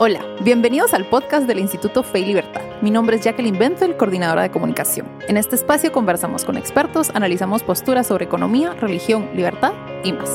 Hola, 0.00 0.20
bienvenidos 0.42 0.94
al 0.94 1.06
podcast 1.06 1.48
del 1.48 1.58
Instituto 1.58 2.04
Fe 2.04 2.20
y 2.20 2.26
Libertad. 2.26 2.62
Mi 2.82 2.92
nombre 2.92 3.16
es 3.16 3.24
Jacqueline 3.24 3.58
Benzel, 3.58 3.96
coordinadora 3.96 4.42
de 4.42 4.50
comunicación. 4.52 5.08
En 5.26 5.36
este 5.36 5.56
espacio 5.56 5.90
conversamos 5.90 6.44
con 6.44 6.56
expertos, 6.56 7.10
analizamos 7.14 7.64
posturas 7.64 8.06
sobre 8.06 8.26
economía, 8.26 8.74
religión, 8.74 9.28
libertad 9.34 9.72
y 10.04 10.12
más. 10.12 10.30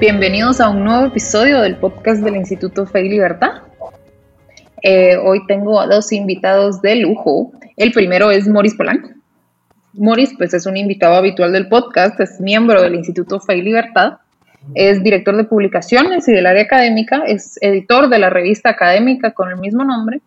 Bienvenidos 0.00 0.60
a 0.60 0.70
un 0.70 0.82
nuevo 0.82 1.06
episodio 1.06 1.60
del 1.60 1.76
podcast 1.76 2.20
del 2.24 2.34
Instituto 2.34 2.84
Fe 2.84 3.02
y 3.06 3.10
Libertad. 3.10 3.62
Eh, 4.82 5.16
hoy 5.18 5.46
tengo 5.46 5.80
a 5.80 5.86
dos 5.86 6.10
invitados 6.10 6.82
de 6.82 6.96
lujo. 6.96 7.52
El 7.76 7.92
primero 7.92 8.30
es 8.30 8.48
Moris 8.48 8.74
Polanco. 8.74 9.10
Moris, 9.92 10.34
pues 10.36 10.54
es 10.54 10.66
un 10.66 10.76
invitado 10.76 11.14
habitual 11.14 11.52
del 11.52 11.68
podcast, 11.68 12.18
es 12.20 12.40
miembro 12.40 12.82
del 12.82 12.94
Instituto 12.94 13.40
Fe 13.40 13.56
y 13.56 13.62
Libertad, 13.62 14.18
es 14.74 15.02
director 15.02 15.36
de 15.36 15.44
publicaciones 15.44 16.28
y 16.28 16.32
del 16.32 16.46
área 16.46 16.64
académica, 16.64 17.22
es 17.26 17.58
editor 17.60 18.08
de 18.08 18.18
la 18.18 18.30
revista 18.30 18.70
académica 18.70 19.32
con 19.32 19.50
el 19.50 19.56
mismo 19.56 19.84
nombre. 19.84 20.20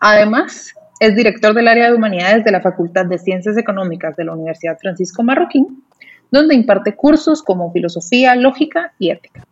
Además, 0.00 0.74
es 1.00 1.14
director 1.14 1.54
del 1.54 1.68
área 1.68 1.88
de 1.88 1.94
humanidades 1.94 2.44
de 2.44 2.50
la 2.52 2.60
Facultad 2.60 3.06
de 3.06 3.18
Ciencias 3.18 3.56
Económicas 3.56 4.16
de 4.16 4.24
la 4.24 4.32
Universidad 4.32 4.78
Francisco 4.78 5.22
Marroquín 5.22 5.82
donde 6.30 6.54
imparte 6.54 6.94
cursos 6.94 7.42
como 7.42 7.72
filosofía, 7.72 8.34
lógica 8.36 8.92
y 8.98 9.10
ética. 9.10 9.46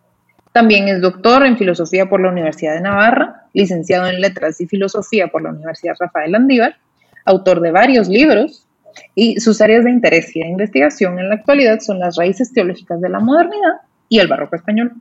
También 0.52 0.88
es 0.88 1.00
doctor 1.00 1.44
en 1.46 1.58
filosofía 1.58 2.06
por 2.06 2.20
la 2.20 2.28
Universidad 2.28 2.74
de 2.74 2.80
Navarra, 2.80 3.48
licenciado 3.52 4.06
en 4.06 4.20
letras 4.20 4.60
y 4.60 4.66
filosofía 4.66 5.28
por 5.28 5.42
la 5.42 5.50
Universidad 5.50 5.96
Rafael 5.98 6.32
Landívar, 6.32 6.76
autor 7.24 7.60
de 7.60 7.70
varios 7.70 8.08
libros 8.08 8.66
y 9.14 9.40
sus 9.40 9.60
áreas 9.60 9.84
de 9.84 9.90
interés 9.90 10.34
y 10.36 10.40
de 10.40 10.48
investigación 10.48 11.18
en 11.18 11.28
la 11.28 11.36
actualidad 11.36 11.80
son 11.80 11.98
las 11.98 12.16
raíces 12.16 12.52
teológicas 12.52 13.00
de 13.00 13.08
la 13.08 13.20
modernidad 13.20 13.80
y 14.08 14.18
el 14.18 14.28
barroco 14.28 14.56
español. 14.56 14.92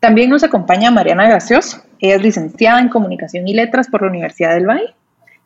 También 0.00 0.30
nos 0.30 0.44
acompaña 0.44 0.90
Mariana 0.90 1.28
Gaseoso. 1.28 1.82
Ella 1.98 2.16
es 2.16 2.22
licenciada 2.22 2.80
en 2.80 2.88
Comunicación 2.88 3.48
y 3.48 3.54
Letras 3.54 3.88
por 3.88 4.02
la 4.02 4.08
Universidad 4.08 4.54
del 4.54 4.66
Valle. 4.66 4.94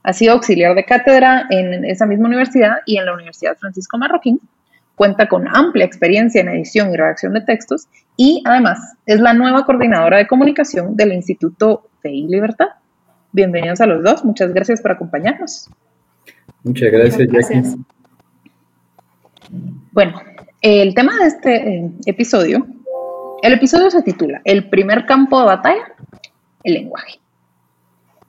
Ha 0.03 0.13
sido 0.13 0.33
auxiliar 0.33 0.75
de 0.75 0.85
cátedra 0.85 1.47
en 1.51 1.85
esa 1.85 2.07
misma 2.07 2.29
universidad 2.29 2.79
y 2.87 2.97
en 2.97 3.07
la 3.07 3.15
Universidad 3.15 3.57
Francisco 3.57 3.99
Marroquín 3.99 4.41
cuenta 4.95 5.29
con 5.29 5.49
amplia 5.49 5.87
experiencia 5.87 6.43
en 6.43 6.51
edición 6.51 6.93
y 6.93 6.97
redacción 6.97 7.33
de 7.33 7.41
textos 7.41 7.89
y 8.19 8.43
además 8.45 8.97
es 9.07 9.19
la 9.21 9.33
nueva 9.33 9.65
coordinadora 9.65 10.19
de 10.19 10.27
comunicación 10.27 10.95
del 10.95 11.13
Instituto 11.13 11.89
Fe 12.03 12.11
y 12.11 12.29
Libertad. 12.29 12.69
Bienvenidos 13.33 13.81
a 13.81 13.87
los 13.87 14.03
dos, 14.03 14.25
muchas 14.25 14.53
gracias 14.53 14.81
por 14.81 14.93
acompañarnos. 14.93 15.71
Muchas 16.65 16.91
gracias, 16.91 17.29
Jackie. 17.29 17.85
Bueno, 19.93 20.21
el 20.61 20.95
tema 20.95 21.17
de 21.17 21.27
este 21.27 21.75
eh, 21.75 21.91
episodio, 22.07 22.67
el 23.43 23.53
episodio 23.53 23.91
se 23.91 24.03
titula 24.03 24.41
El 24.45 24.69
primer 24.69 25.07
campo 25.07 25.41
de 25.41 25.47
batalla, 25.47 25.95
el 26.65 26.75
lenguaje. 26.75 27.21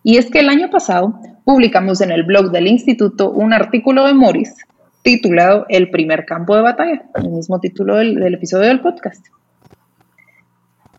Y 0.04 0.18
es 0.18 0.30
que 0.30 0.40
el 0.40 0.50
año 0.50 0.70
pasado 0.70 1.20
publicamos 1.44 2.02
en 2.02 2.12
el 2.12 2.24
blog 2.24 2.52
del 2.52 2.68
instituto 2.68 3.32
un 3.32 3.54
artículo 3.54 4.06
de 4.06 4.14
Morris 4.14 4.56
titulado 5.02 5.66
El 5.70 5.90
primer 5.90 6.26
campo 6.26 6.56
de 6.56 6.62
batalla, 6.62 7.04
el 7.16 7.30
mismo 7.30 7.60
título 7.60 7.96
del, 7.96 8.34
episodio 8.34 8.68
del 8.68 8.82
podcast. 8.82 9.26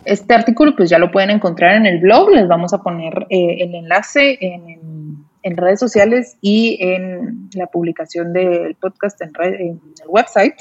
Este 0.04 0.34
artículo 0.34 0.74
pues 0.76 0.90
ya 0.90 0.98
lo 0.98 1.10
pueden 1.10 1.30
encontrar 1.30 1.76
en 1.76 1.86
el 1.86 2.00
blog, 2.00 2.30
les 2.30 2.48
vamos 2.48 2.72
a 2.72 2.82
poner 2.82 3.26
eh, 3.30 3.58
el 3.60 3.74
enlace 3.74 4.38
en, 4.40 5.56
redes 5.56 5.80
sociales 5.80 6.36
y 6.40 6.78
en 6.80 7.50
la 7.54 7.66
publicación 7.66 8.32
del 8.32 8.74
podcast 8.76 9.20
en, 9.22 9.32
el 9.60 10.08
website. 10.08 10.54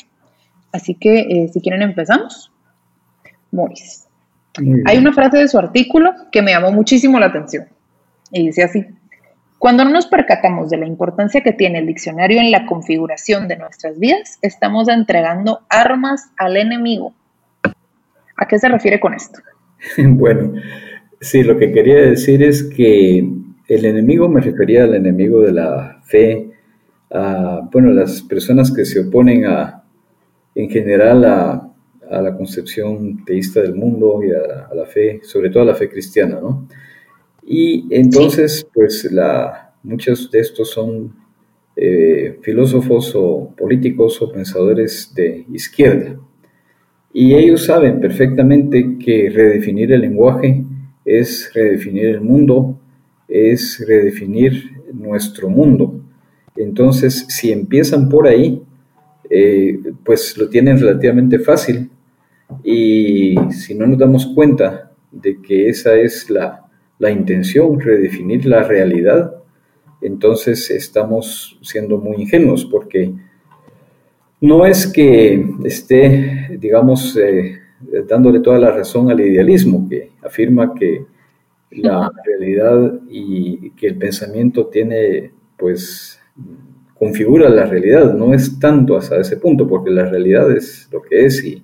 Así 0.71 0.95
que 0.95 1.19
eh, 1.19 1.49
si 1.53 1.61
quieren 1.61 1.81
empezamos. 1.81 2.51
Morris. 3.51 4.07
Hay 4.85 4.97
una 4.97 5.13
frase 5.13 5.37
de 5.37 5.47
su 5.47 5.57
artículo 5.57 6.13
que 6.31 6.41
me 6.41 6.51
llamó 6.51 6.71
muchísimo 6.71 7.19
la 7.19 7.27
atención 7.27 7.67
y 8.31 8.47
dice 8.47 8.63
así, 8.63 8.85
cuando 9.59 9.83
no 9.83 9.91
nos 9.91 10.07
percatamos 10.07 10.69
de 10.69 10.77
la 10.77 10.87
importancia 10.87 11.41
que 11.41 11.53
tiene 11.53 11.79
el 11.79 11.85
diccionario 11.85 12.39
en 12.39 12.49
la 12.49 12.65
configuración 12.65 13.47
de 13.47 13.57
nuestras 13.57 13.99
vidas, 13.99 14.39
estamos 14.41 14.89
entregando 14.89 15.61
armas 15.69 16.31
al 16.37 16.57
enemigo. 16.57 17.13
¿A 18.41 18.47
qué 18.47 18.57
se 18.57 18.67
refiere 18.67 18.99
con 18.99 19.13
esto? 19.13 19.39
Bueno, 19.97 20.53
sí, 21.19 21.43
lo 21.43 21.57
que 21.57 21.71
quería 21.71 21.95
decir 21.95 22.41
es 22.43 22.63
que 22.63 23.23
el 23.67 23.85
enemigo 23.85 24.27
me 24.29 24.41
refería 24.41 24.83
al 24.83 24.95
enemigo 24.95 25.41
de 25.41 25.53
la 25.53 26.01
fe, 26.03 26.49
a, 27.11 27.67
bueno, 27.71 27.91
las 27.91 28.21
personas 28.23 28.71
que 28.71 28.83
se 28.83 28.99
oponen 28.99 29.45
a, 29.45 29.83
en 30.55 30.69
general 30.69 31.25
a, 31.25 31.67
la 32.09 32.35
concepción 32.35 33.23
teísta 33.23 33.61
del 33.61 33.73
mundo 33.73 34.21
y 34.21 34.31
a, 34.31 34.67
a, 34.69 34.75
la 34.75 34.85
fe, 34.85 35.21
sobre 35.23 35.49
todo 35.49 35.63
a 35.63 35.67
la 35.67 35.75
fe 35.75 35.87
cristiana, 35.87 36.41
¿no? 36.41 36.67
Y 37.43 37.87
entonces, 37.89 38.67
pues 38.73 39.09
la, 39.11 39.73
muchos 39.83 40.29
de 40.29 40.39
estos 40.39 40.71
son 40.71 41.15
eh, 41.75 42.37
filósofos 42.41 43.13
o 43.15 43.53
políticos 43.57 44.21
o 44.21 44.31
pensadores 44.31 45.13
de 45.15 45.45
izquierda. 45.53 46.19
Y 47.13 47.33
ellos 47.35 47.65
saben 47.65 47.99
perfectamente 47.99 48.97
que 48.97 49.29
redefinir 49.29 49.91
el 49.91 50.01
lenguaje 50.01 50.63
es 51.03 51.51
redefinir 51.53 52.05
el 52.05 52.21
mundo, 52.21 52.79
es 53.27 53.83
redefinir 53.85 54.71
nuestro 54.93 55.49
mundo. 55.49 56.01
Entonces, 56.55 57.25
si 57.27 57.51
empiezan 57.51 58.07
por 58.07 58.27
ahí, 58.27 58.61
eh, 59.29 59.79
pues 60.03 60.37
lo 60.37 60.49
tienen 60.49 60.79
relativamente 60.79 61.39
fácil 61.39 61.89
y 62.63 63.35
si 63.51 63.73
no 63.75 63.87
nos 63.87 63.97
damos 63.97 64.25
cuenta 64.27 64.91
de 65.11 65.41
que 65.41 65.69
esa 65.69 65.95
es 65.95 66.29
la, 66.29 66.65
la 66.99 67.11
intención, 67.11 67.79
redefinir 67.79 68.45
la 68.45 68.63
realidad, 68.63 69.35
entonces 70.01 70.69
estamos 70.69 71.57
siendo 71.61 71.97
muy 71.97 72.23
ingenuos 72.23 72.65
porque 72.65 73.13
no 74.41 74.65
es 74.65 74.87
que 74.87 75.45
esté, 75.63 76.57
digamos, 76.59 77.15
eh, 77.17 77.59
dándole 78.07 78.39
toda 78.39 78.59
la 78.59 78.71
razón 78.71 79.09
al 79.09 79.19
idealismo, 79.19 79.87
que 79.87 80.11
afirma 80.21 80.73
que 80.73 81.05
la 81.71 82.11
realidad 82.25 82.99
y 83.09 83.71
que 83.71 83.87
el 83.87 83.97
pensamiento 83.97 84.67
tiene, 84.67 85.31
pues, 85.57 86.19
configura 86.97 87.49
la 87.49 87.65
realidad, 87.65 88.13
no 88.13 88.33
es 88.33 88.59
tanto 88.59 88.97
hasta 88.97 89.19
ese 89.19 89.37
punto, 89.37 89.67
porque 89.67 89.89
la 89.89 90.05
realidad 90.05 90.51
es 90.51 90.89
lo 90.91 91.01
que 91.01 91.25
es 91.25 91.43
y 91.43 91.63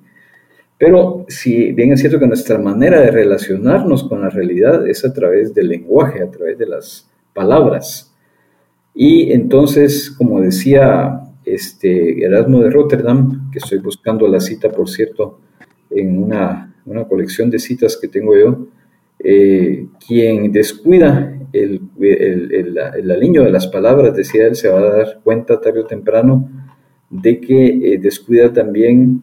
pero 0.77 1.25
si 1.27 1.71
bien 1.71 1.91
es 1.91 2.01
cierto 2.01 2.19
que 2.19 2.27
nuestra 2.27 2.59
manera 2.59 3.01
de 3.01 3.09
relacionarnos 3.09 4.03
con 4.03 4.21
la 4.21 4.29
realidad 4.29 4.87
es 4.87 5.03
a 5.05 5.11
través 5.11 5.53
del 5.53 5.69
lenguaje, 5.69 6.21
a 6.21 6.29
través 6.29 6.57
de 6.59 6.67
las 6.67 7.09
palabras. 7.33 8.13
Y 8.93 9.31
entonces, 9.31 10.11
como 10.11 10.39
decía 10.39 11.26
este 11.53 12.23
Erasmo 12.23 12.61
de 12.61 12.69
Rotterdam, 12.69 13.49
que 13.51 13.59
estoy 13.59 13.79
buscando 13.79 14.27
la 14.27 14.39
cita, 14.39 14.69
por 14.69 14.89
cierto, 14.89 15.39
en 15.89 16.21
una, 16.21 16.73
colección 17.09 17.49
de 17.49 17.59
citas 17.59 17.97
que 17.97 18.07
tengo 18.07 18.37
yo, 18.37 18.67
eh, 19.19 19.87
quien 20.05 20.51
descuida 20.51 21.37
el, 21.51 21.81
el, 21.99 22.51
el, 22.51 23.33
de 23.33 23.51
las 23.51 23.67
palabras, 23.67 24.15
decía 24.15 24.47
él, 24.47 24.55
se 24.55 24.69
va 24.69 24.79
a 24.79 24.97
dar 24.97 25.19
cuenta 25.23 25.59
tarde 25.59 25.81
o 25.81 25.85
temprano 25.85 26.49
de 27.09 27.39
que 27.39 27.65
eh, 27.67 27.97
descuida 27.97 28.51
también 28.51 29.21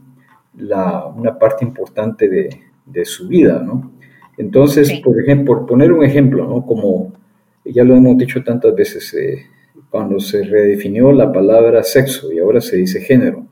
la, 0.56 1.06
una 1.06 1.38
parte 1.38 1.64
importante 1.64 2.28
de, 2.28 2.50
de, 2.86 3.04
su 3.04 3.28
vida, 3.28 3.62
¿no? 3.64 3.92
Entonces, 4.36 5.00
por 5.00 5.20
ejemplo, 5.20 5.56
por 5.56 5.66
poner 5.66 5.92
un 5.92 6.04
ejemplo, 6.04 6.46
¿no? 6.46 6.66
Como 6.66 7.12
ya 7.64 7.84
lo 7.84 7.94
hemos 7.94 8.16
dicho 8.18 8.42
tantas 8.42 8.74
veces, 8.74 9.14
eh, 9.14 9.46
cuando 9.94 10.18
se 10.18 10.42
redefinió 10.42 11.12
la 11.12 11.30
palabra 11.30 11.84
sexo 11.84 12.32
y 12.32 12.40
ahora 12.40 12.60
se 12.60 12.78
dice 12.78 13.00
género, 13.00 13.46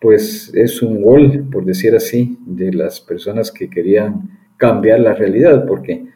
pues 0.00 0.50
es 0.54 0.80
un 0.80 1.02
gol, 1.02 1.46
por 1.52 1.66
decir 1.66 1.94
así, 1.94 2.38
de 2.46 2.72
las 2.72 3.02
personas 3.02 3.52
que 3.52 3.68
querían 3.68 4.30
cambiar 4.56 5.00
la 5.00 5.12
realidad, 5.12 5.66
porque 5.66 6.06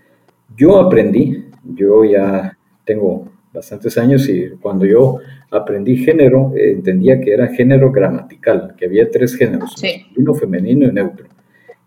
yo 0.57 0.79
aprendí, 0.79 1.51
yo 1.63 2.03
ya 2.03 2.57
tengo 2.87 3.29
bastantes 3.53 3.99
años 3.99 4.27
y 4.27 4.53
cuando 4.59 4.87
yo 4.87 5.19
aprendí 5.51 5.99
género, 5.99 6.55
eh, 6.57 6.71
entendía 6.71 7.21
que 7.21 7.35
era 7.35 7.49
género 7.49 7.93
gramatical, 7.93 8.75
que 8.75 8.87
había 8.87 9.11
tres 9.11 9.37
géneros, 9.37 9.75
masculino, 9.83 10.35
femenino 10.35 10.89
y 10.89 10.93
neutro. 10.93 11.27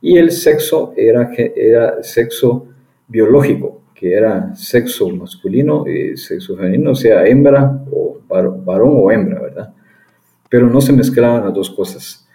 Y 0.03 0.17
el 0.17 0.29
sexo 0.29 0.93
era, 0.95 1.31
era 1.55 2.03
sexo 2.03 2.67
biológico, 3.07 3.78
que 3.99 4.13
era 4.13 4.55
sexo 4.55 5.09
masculino 5.09 5.85
y 5.85 6.15
sexo 6.15 6.55
femenino, 6.55 6.95
sea, 6.95 7.25
hembra 7.27 7.83
o 7.91 8.17
varón 8.29 8.93
o 8.95 9.11
hembra, 9.11 9.41
¿verdad? 9.41 9.73
Pero 10.49 10.69
no 10.69 10.79
se 10.79 10.93
mezclaban 10.93 11.43
las 11.43 11.53
dos 11.53 11.69
cosas. 11.69 12.25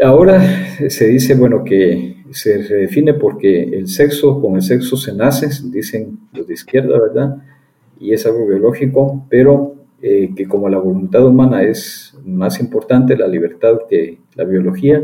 Ahora 0.00 0.40
se 0.88 1.08
dice, 1.08 1.34
bueno, 1.34 1.64
que 1.64 2.22
se 2.30 2.58
redefine 2.58 3.14
porque 3.14 3.64
el 3.64 3.88
sexo, 3.88 4.40
con 4.40 4.54
el 4.54 4.62
sexo 4.62 4.96
se 4.96 5.12
nace, 5.12 5.48
dicen 5.64 6.20
los 6.32 6.46
de 6.46 6.54
izquierda, 6.54 6.96
¿verdad? 6.96 7.38
Y 7.98 8.12
es 8.12 8.24
algo 8.24 8.46
biológico, 8.46 9.26
pero 9.28 9.74
eh, 10.00 10.30
que 10.36 10.46
como 10.46 10.68
la 10.68 10.78
voluntad 10.78 11.26
humana 11.26 11.64
es 11.64 12.16
más 12.24 12.60
importante, 12.60 13.16
la 13.16 13.26
libertad 13.26 13.78
que 13.90 14.20
la 14.36 14.44
biología, 14.44 15.02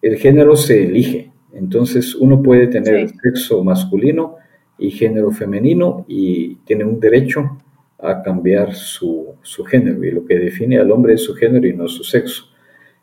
el 0.00 0.16
género 0.16 0.54
se 0.54 0.84
elige. 0.84 1.32
Entonces 1.52 2.14
uno 2.14 2.40
puede 2.40 2.68
tener 2.68 3.08
sexo 3.08 3.64
masculino 3.64 4.36
y 4.78 4.90
género 4.90 5.30
femenino 5.30 6.04
y 6.08 6.56
tiene 6.66 6.84
un 6.84 7.00
derecho 7.00 7.58
a 7.98 8.22
cambiar 8.22 8.74
su, 8.74 9.34
su, 9.42 9.64
género 9.64 10.04
y 10.04 10.10
lo 10.10 10.24
que 10.26 10.38
define 10.38 10.78
al 10.78 10.90
hombre 10.90 11.14
es 11.14 11.22
su 11.22 11.34
género 11.34 11.66
y 11.66 11.72
no 11.72 11.88
su 11.88 12.04
sexo. 12.04 12.44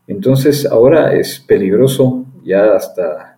Entonces 0.07 0.65
ahora 0.65 1.13
es 1.13 1.39
peligroso 1.39 2.25
ya 2.43 2.75
hasta 2.75 3.33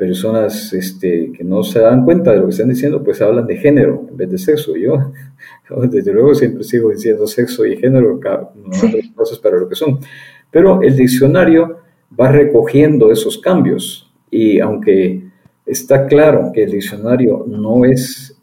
personas 0.00 0.72
este, 0.72 1.30
que 1.30 1.44
no 1.44 1.62
se 1.62 1.78
dan 1.78 2.06
cuenta 2.06 2.32
de 2.32 2.38
lo 2.38 2.44
que 2.46 2.52
están 2.52 2.70
diciendo, 2.70 3.04
pues 3.04 3.20
hablan 3.20 3.46
de 3.46 3.56
género 3.58 4.06
en 4.08 4.16
vez 4.16 4.30
de 4.30 4.38
sexo. 4.38 4.74
Yo, 4.74 5.12
desde 5.90 6.12
luego, 6.14 6.34
siempre 6.34 6.64
sigo 6.64 6.90
diciendo 6.90 7.26
sexo 7.26 7.66
y 7.66 7.76
género, 7.76 8.18
no 8.18 9.14
cosas 9.14 9.38
para 9.38 9.58
lo 9.58 9.68
que 9.68 9.74
son. 9.74 10.00
Pero 10.50 10.80
el 10.80 10.96
diccionario 10.96 11.80
va 12.18 12.32
recogiendo 12.32 13.12
esos 13.12 13.36
cambios 13.38 14.10
y 14.30 14.58
aunque 14.60 15.22
está 15.70 16.06
claro 16.06 16.50
que 16.52 16.64
el 16.64 16.72
diccionario 16.72 17.44
no 17.46 17.84
es 17.84 18.36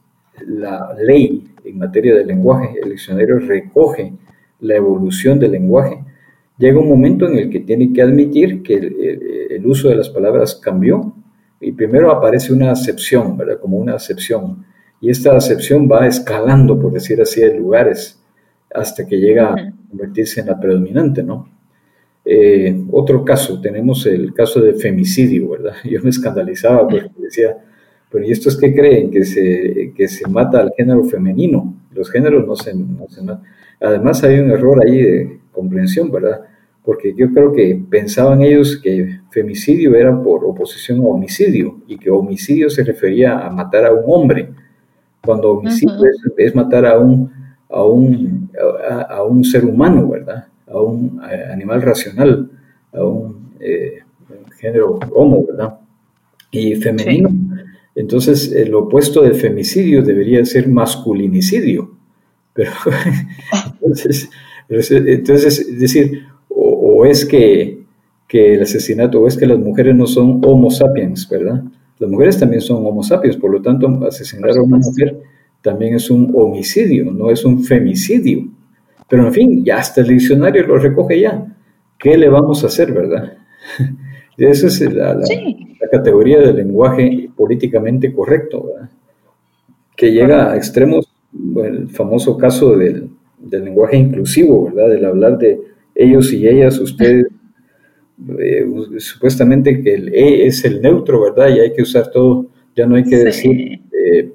la 0.46 0.96
ley 1.00 1.44
en 1.64 1.78
materia 1.78 2.16
de 2.16 2.26
lenguaje, 2.26 2.76
el 2.82 2.92
diccionario 2.92 3.40
recoge 3.40 4.14
la 4.62 4.76
evolución 4.76 5.40
del 5.40 5.52
lenguaje, 5.52 6.04
llega 6.58 6.80
un 6.80 6.88
momento 6.88 7.28
en 7.28 7.38
el 7.38 7.50
que 7.50 7.60
tiene 7.60 7.92
que 7.92 8.02
admitir 8.02 8.64
que 8.64 8.76
el, 8.76 9.66
uso 9.66 9.90
de 9.90 9.96
las 9.96 10.10
palabras 10.10 10.56
cambió 10.56 11.14
y 11.60 11.74
primero 11.74 12.10
aparece 12.10 12.54
una 12.54 12.72
acepción, 12.72 13.36
¿verdad? 13.36 13.60
Como 13.60 13.78
una 13.78 13.96
acepción. 13.96 14.64
Y 15.02 15.10
esta 15.10 15.36
acepción 15.36 15.90
va 15.92 16.08
escalando, 16.08 16.80
por 16.80 16.94
decir 16.94 17.22
así, 17.22 17.42
de 17.42 17.60
lugares 17.60 18.24
hasta 18.74 19.06
que 19.06 19.18
llega 19.18 19.54
a 19.54 19.74
convertirse 19.90 20.40
en 20.40 20.48
la 20.48 20.60
predominante, 20.60 21.24
¿no? 21.24 21.50
Eh, 22.30 22.84
otro 22.92 23.24
caso, 23.24 23.62
tenemos 23.62 24.06
el 24.06 24.34
caso 24.34 24.60
de 24.60 24.74
femicidio, 24.74 25.50
¿verdad? 25.52 25.76
Yo 25.86 26.02
me 26.04 26.10
escandalizaba 26.10 26.86
porque 26.86 27.10
decía, 27.18 27.58
pero 28.12 28.26
¿y 28.26 28.32
estos 28.32 28.58
qué 28.58 28.76
creen? 28.76 29.10
Que 29.10 29.24
se, 29.24 29.94
que 29.96 30.10
se 30.10 30.28
mata 30.28 30.60
al 30.60 30.72
género 30.76 31.06
femenino. 31.06 31.74
Los 31.94 32.12
géneros 32.12 32.46
no 32.46 32.56
se, 32.56 32.76
no 32.76 33.08
se 33.08 33.22
matan. 33.22 33.44
Además 33.80 34.24
hay 34.24 34.40
un 34.40 34.52
error 34.52 34.82
ahí 34.86 35.02
de 35.02 35.40
comprensión, 35.54 36.12
¿verdad? 36.12 36.42
Porque 36.84 37.14
yo 37.16 37.32
creo 37.32 37.54
que 37.54 37.82
pensaban 37.90 38.42
ellos 38.42 38.78
que 38.82 39.20
femicidio 39.32 39.96
era 39.96 40.22
por 40.22 40.44
oposición 40.44 41.00
a 41.00 41.04
homicidio 41.04 41.80
y 41.88 41.98
que 41.98 42.10
homicidio 42.10 42.70
se 42.70 42.84
refería 42.84 43.40
a 43.40 43.50
matar 43.50 43.86
a 43.86 43.94
un 43.94 44.04
hombre, 44.08 44.50
cuando 45.24 45.52
homicidio 45.52 45.96
es, 46.38 46.56
matar 46.56 46.86
a 46.86 46.98
un, 46.98 47.32
a, 47.70 47.84
un, 47.84 48.50
a, 49.10 49.24
un 49.24 49.44
ser 49.44 49.66
humano, 49.66 50.10
¿verdad? 50.10 50.47
A 50.68 50.82
un 50.82 51.22
animal 51.22 51.82
racional, 51.82 52.52
a 52.94 53.04
un 53.04 53.54
eh, 53.60 54.00
género 54.60 55.00
homo, 55.14 55.46
¿verdad? 55.46 55.80
Y 56.52 56.76
femenino. 56.76 57.30
Entonces, 57.96 58.52
el 58.52 58.74
opuesto 58.76 59.22
del 59.22 59.36
femicidio 59.36 60.04
debería 60.04 60.44
ser 60.46 60.68
masculinicidio. 60.68 61.92
Pero, 62.54 62.72
entonces, 63.82 64.30
entonces, 64.70 65.60
es 65.60 65.80
decir, 65.80 66.24
o, 66.50 67.06
es 67.06 67.26
que, 67.26 67.84
que, 68.28 68.56
el 68.56 68.62
asesinato, 68.62 69.22
o 69.22 69.28
es 69.28 69.38
que 69.38 69.46
las 69.46 69.60
mujeres 69.60 69.96
no 69.96 70.06
son 70.06 70.42
homo 70.44 70.70
sapiens, 70.70 71.28
¿verdad? 71.30 71.64
Las 72.00 72.10
mujeres 72.10 72.38
también 72.38 72.62
son 72.62 72.86
homo 72.86 73.04
sapiens, 73.04 73.38
por 73.38 73.52
lo 73.52 73.62
tanto, 73.62 73.88
asesinar 74.06 74.52
a 74.52 74.62
una 74.62 74.78
mujer 74.78 75.22
también 75.62 75.96
es 75.96 76.10
un 76.10 76.32
homicidio, 76.34 77.12
no 77.12 77.30
es 77.30 77.44
un 77.44 77.64
femicidio. 77.64 78.48
Pero 79.10 79.28
en 79.28 79.34
fin, 79.34 79.66
ya 79.66 79.78
hasta 79.78 80.02
el 80.02 80.08
diccionario 80.08 80.66
lo 80.68 80.78
recoge 80.78 81.22
ya. 81.22 81.46
¿Qué 81.98 82.18
le 82.18 82.30
vamos 82.30 82.64
a 82.64 82.68
hacer, 82.68 82.92
verdad? 82.92 83.38
Esa 84.38 84.68
es 84.68 84.82
la, 84.94 85.20
categoría 85.90 86.40
del 86.40 86.58
lenguaje 86.58 87.30
políticamente 87.36 88.14
correcto, 88.14 88.68
¿verdad? 88.68 88.90
que 89.98 90.12
llega 90.12 90.52
a 90.52 90.56
extremos, 90.56 91.12
el 91.64 91.90
famoso 91.90 92.38
caso 92.38 92.78
del, 92.78 93.10
lenguaje 93.50 93.98
inclusivo, 93.98 94.66
¿verdad? 94.66 94.90
Del 94.90 95.06
hablar 95.06 95.38
de 95.38 95.60
ellos 95.96 96.32
y 96.34 96.48
ellas, 96.48 96.80
ustedes, 96.80 97.28
eh, 98.40 98.66
supuestamente 98.98 99.82
que 99.82 99.94
el 99.94 100.14
E 100.14 100.46
es 100.46 100.64
el 100.66 100.82
neutro, 100.82 101.22
¿verdad? 101.22 101.50
Y 101.56 101.60
hay 101.60 101.74
que 101.74 101.82
usar 101.82 102.12
todo, 102.12 102.48
ya 102.76 102.86
no 102.86 102.96
hay 102.96 103.04
que 103.04 103.18
decir, 103.18 103.80
eh, 103.92 104.32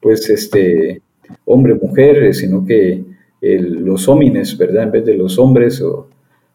pues, 0.00 0.28
este, 0.30 1.02
hombre, 1.44 1.74
mujer, 1.74 2.22
eh, 2.24 2.34
sino 2.34 2.64
que 2.64 3.04
los 3.42 4.08
homines, 4.08 4.56
¿verdad? 4.56 4.84
En 4.84 4.92
vez 4.92 5.04
de 5.04 5.16
los 5.16 5.38
hombres 5.38 5.82
o 5.82 6.08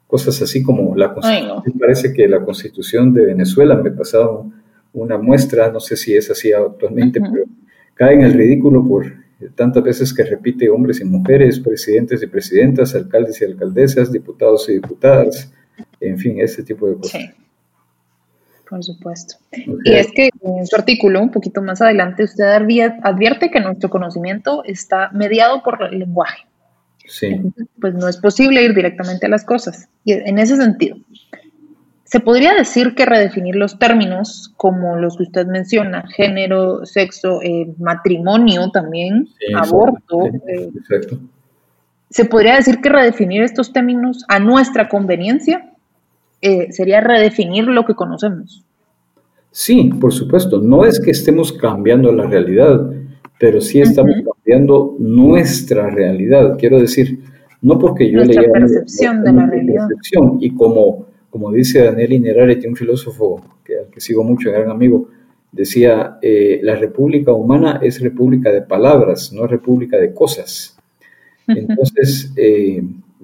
cosas 0.07 0.41
así 0.41 0.63
como 0.63 0.95
la 0.95 1.13
constitución. 1.13 1.63
Parece 1.79 2.13
que 2.13 2.27
la 2.27 2.39
constitución 2.39 3.13
de 3.13 3.25
Venezuela 3.25 3.75
me 3.75 3.91
pasaba 3.91 4.43
una 4.93 5.17
muestra, 5.17 5.69
no 5.71 5.81
sé 5.81 5.97
si 5.97 6.15
es 6.15 6.31
así 6.31 6.53
actualmente, 6.53 7.19
pero 7.19 7.43
cae 7.93 8.15
en 8.15 8.21
el 8.21 8.33
ridículo 8.33 8.83
por 8.87 9.05
tantas 9.55 9.83
veces 9.83 10.13
que 10.13 10.23
repite 10.23 10.69
hombres 10.69 11.01
y 11.01 11.05
mujeres, 11.05 11.59
presidentes 11.59 12.23
y 12.23 12.27
presidentas, 12.27 12.95
alcaldes 12.95 13.41
y 13.41 13.45
alcaldesas, 13.45 14.11
diputados 14.11 14.67
y 14.69 14.75
diputadas, 14.75 15.53
en 15.99 16.17
fin, 16.17 16.39
ese 16.39 16.63
tipo 16.63 16.87
de 16.87 16.95
cosas. 16.95 17.21
Sí. 17.21 17.29
Por 18.69 18.83
supuesto. 18.83 19.35
Y 19.83 19.93
es 19.93 20.11
que 20.11 20.29
en 20.41 20.65
su 20.65 20.75
artículo, 20.75 21.21
un 21.21 21.31
poquito 21.31 21.61
más 21.61 21.81
adelante, 21.81 22.23
usted 22.23 22.43
advierte 22.45 23.51
que 23.51 23.59
nuestro 23.59 23.89
conocimiento 23.89 24.63
está 24.65 25.09
mediado 25.11 25.63
por 25.63 25.77
el 25.89 25.99
lenguaje. 25.99 26.47
Sí. 27.07 27.41
pues 27.79 27.93
no 27.93 28.07
es 28.07 28.17
posible 28.17 28.63
ir 28.63 28.73
directamente 28.73 29.25
a 29.25 29.29
las 29.29 29.45
cosas. 29.45 29.87
Y 30.03 30.13
en 30.13 30.39
ese 30.39 30.57
sentido, 30.57 30.97
se 32.07 32.21
podría 32.21 32.53
decir 32.53 32.95
que 32.95 33.05
redefinir 33.05 33.55
los 33.55 33.79
términos, 33.79 34.53
como 34.55 34.95
los 34.95 35.17
que 35.17 35.23
usted 35.23 35.45
menciona, 35.45 36.07
género, 36.07 36.85
sexo, 36.85 37.41
eh, 37.41 37.73
matrimonio 37.79 38.71
también, 38.71 39.27
aborto. 39.53 40.25
Eh, 40.47 40.69
se 42.09 42.23
podría 42.23 42.55
decir 42.55 42.79
que 42.79 42.87
redefinir 42.87 43.41
estos 43.41 43.73
términos 43.73 44.23
a 44.29 44.39
nuestra 44.39 44.87
conveniencia 44.87 45.73
eh, 46.41 46.71
sería 46.71 47.01
redefinir 47.01 47.65
lo 47.65 47.85
que 47.85 47.93
conocemos. 47.93 48.63
Sí, 49.51 49.91
por 49.99 50.13
supuesto. 50.13 50.61
No 50.61 50.85
es 50.85 51.01
que 51.01 51.11
estemos 51.11 51.51
cambiando 51.51 52.13
la 52.13 52.25
realidad, 52.25 52.89
pero 53.37 53.59
sí 53.59 53.81
estamos 53.81 54.15
nuestra 54.99 55.89
realidad. 55.89 56.57
Quiero 56.57 56.79
decir, 56.79 57.19
no 57.61 57.77
porque 57.77 58.09
yo 58.09 58.23
nuestra 58.23 58.43
percepción 58.43 59.23
de 59.23 59.33
la 59.33 59.45
realidad. 59.45 59.87
Percepción, 59.87 60.37
y 60.41 60.55
como, 60.55 61.07
como 61.29 61.51
dice 61.51 61.83
Daniel 61.83 62.13
Ineraret, 62.13 62.65
un 62.65 62.75
filósofo 62.75 63.41
que, 63.63 63.79
al 63.79 63.87
que 63.87 63.99
sigo 63.99 64.23
mucho, 64.23 64.51
gran 64.51 64.69
amigo, 64.69 65.09
decía, 65.51 66.17
eh, 66.21 66.59
la 66.63 66.75
república 66.75 67.33
humana 67.33 67.79
es 67.81 68.01
república 68.01 68.51
de 68.51 68.61
palabras, 68.61 69.33
no 69.33 69.47
república 69.47 69.97
de 69.97 70.13
cosas. 70.13 70.77
Entonces, 71.47 72.33
eh, 72.35 72.83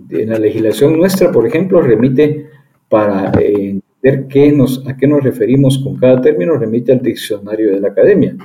en 0.09 0.29
la 0.29 0.39
legislación 0.39 0.97
nuestra, 0.97 1.31
por 1.31 1.45
ejemplo, 1.45 1.81
remite 1.81 2.47
para 2.89 3.31
eh, 3.39 3.79
entender 4.01 4.27
qué 4.27 4.51
nos, 4.51 4.85
a 4.87 4.95
qué 4.95 5.07
nos 5.07 5.23
referimos 5.23 5.79
con 5.79 5.97
cada 5.97 6.21
término, 6.21 6.55
remite 6.55 6.91
al 6.91 7.01
diccionario 7.01 7.73
de 7.73 7.81
la 7.81 7.89
academia. 7.89 8.35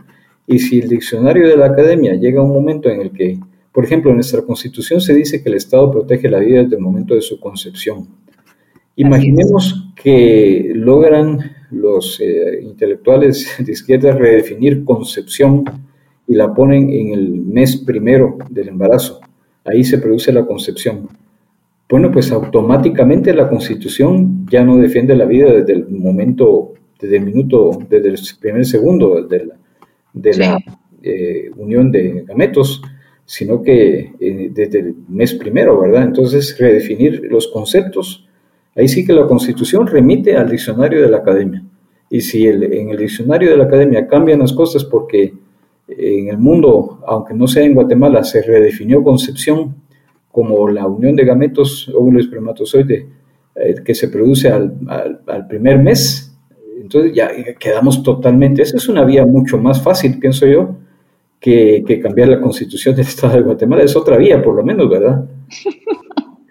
Y 0.50 0.61
si 0.61 0.78
el 0.78 0.88
diccionario 0.88 1.47
de 1.47 1.59
la 1.59 1.67
academia 1.67 2.14
llega 2.14 2.40
a 2.40 2.43
un 2.43 2.55
momento 2.55 2.88
en 2.88 3.02
el 3.02 3.11
que, 3.11 3.38
por 3.71 3.85
ejemplo, 3.85 4.11
en 4.11 4.17
nuestra 4.17 4.40
constitución 4.40 4.99
se 4.99 5.12
dice 5.12 5.43
que 5.43 5.50
el 5.50 5.57
Estado 5.57 5.90
protege 5.90 6.31
la 6.31 6.38
vida 6.38 6.62
desde 6.62 6.76
el 6.76 6.83
momento 6.83 7.14
de 7.14 7.21
su 7.21 7.38
concepción. 7.38 8.09
Imaginemos 8.97 9.93
que 9.95 10.73
logran 10.75 11.38
los 11.71 12.19
eh, 12.21 12.61
intelectuales 12.62 13.57
de 13.64 13.71
izquierda 13.71 14.12
redefinir 14.12 14.85
concepción 14.85 15.64
y 16.26 16.35
la 16.35 16.55
ponen 16.55 16.88
en 16.88 17.12
el 17.12 17.31
mes 17.31 17.76
primero 17.76 18.38
del 18.49 18.69
embarazo. 18.69 19.21
Ahí 19.67 19.85
se 19.85 19.99
produce 19.99 20.33
la 20.33 20.47
concepción. 20.47 21.09
Bueno, 21.90 22.11
pues 22.11 22.33
automáticamente 22.33 23.35
la 23.35 23.50
constitución 23.50 24.47
ya 24.50 24.64
no 24.64 24.78
defiende 24.78 25.14
la 25.14 25.26
vida 25.26 25.52
desde 25.52 25.75
el 25.75 25.88
momento, 25.90 26.73
desde 26.99 27.19
el 27.19 27.25
minuto, 27.25 27.78
desde 27.88 28.09
el 28.09 28.19
primer 28.40 28.64
segundo 28.64 29.23
de 29.23 29.45
la, 29.45 29.55
de 30.12 30.37
la 30.37 30.59
eh, 31.03 31.50
unión 31.57 31.91
de 31.93 32.25
gametos, 32.27 32.83
sino 33.25 33.62
que 33.62 34.12
eh, 34.19 34.50
desde 34.53 34.81
el 34.81 34.95
mes 35.09 35.35
primero, 35.35 35.81
¿verdad? 35.81 36.05
Entonces, 36.05 36.57
redefinir 36.59 37.23
los 37.31 37.49
conceptos, 37.49 38.27
ahí 38.75 38.88
sí 38.88 39.05
que 39.05 39.12
la 39.12 39.27
Constitución 39.27 39.87
remite 39.87 40.37
al 40.37 40.50
diccionario 40.50 41.03
de 41.03 41.11
la 41.11 41.19
academia. 41.19 41.62
Y 42.11 42.23
si 42.23 42.47
en 42.47 42.91
el 42.91 42.97
diccionario 42.97 43.50
de 43.50 43.57
la 43.57 43.65
academia 43.65 44.07
cambian 44.07 44.38
las 44.38 44.53
cosas 44.55 44.85
porque 44.85 45.35
en 45.88 46.29
el 46.29 46.38
mundo, 46.38 47.00
aunque 47.07 47.35
no 47.35 47.47
sea 47.47 47.65
en 47.65 47.75
Guatemala, 47.75 48.23
se 48.25 48.43
redefinió 48.43 49.03
concepción 49.03 49.75
como 50.31 50.69
la 50.69 50.87
unión 50.87 51.17
de 51.17 51.25
gametos, 51.25 51.88
óvulo 51.95 52.21
espermatozoide, 52.21 53.07
eh, 53.55 53.75
que 53.85 53.95
se 53.95 54.09
produce 54.09 54.49
al, 54.49 54.75
al 55.27 55.47
primer 55.47 55.79
mes, 55.79 56.28
entonces 56.88 57.12
ya 57.12 57.30
quedamos 57.59 58.02
totalmente, 58.02 58.62
esa 58.62 58.78
es 58.78 58.88
una 58.88 59.04
vía 59.04 59.26
mucho 59.26 59.59
más 59.59 59.83
fácil, 59.83 60.18
pienso 60.18 60.47
yo, 60.47 60.75
que, 61.38 62.00
cambiar 62.02 62.28
la 62.28 62.40
constitución 62.40 62.97
del 62.97 63.07
Estado 63.09 63.35
de 63.35 63.42
Guatemala. 63.42 63.83
Es 63.83 63.95
otra 63.95 64.16
vía, 64.16 64.42
por 64.42 64.54
lo 64.54 64.64
menos, 64.64 64.88
¿verdad? 64.88 65.23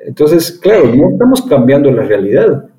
Entonces, 0.06 0.52
claro, 0.52 0.94
no 0.94 1.10
estamos 1.10 1.42
cambiando 1.42 1.92
la 1.92 2.04
realidad, 2.04 2.70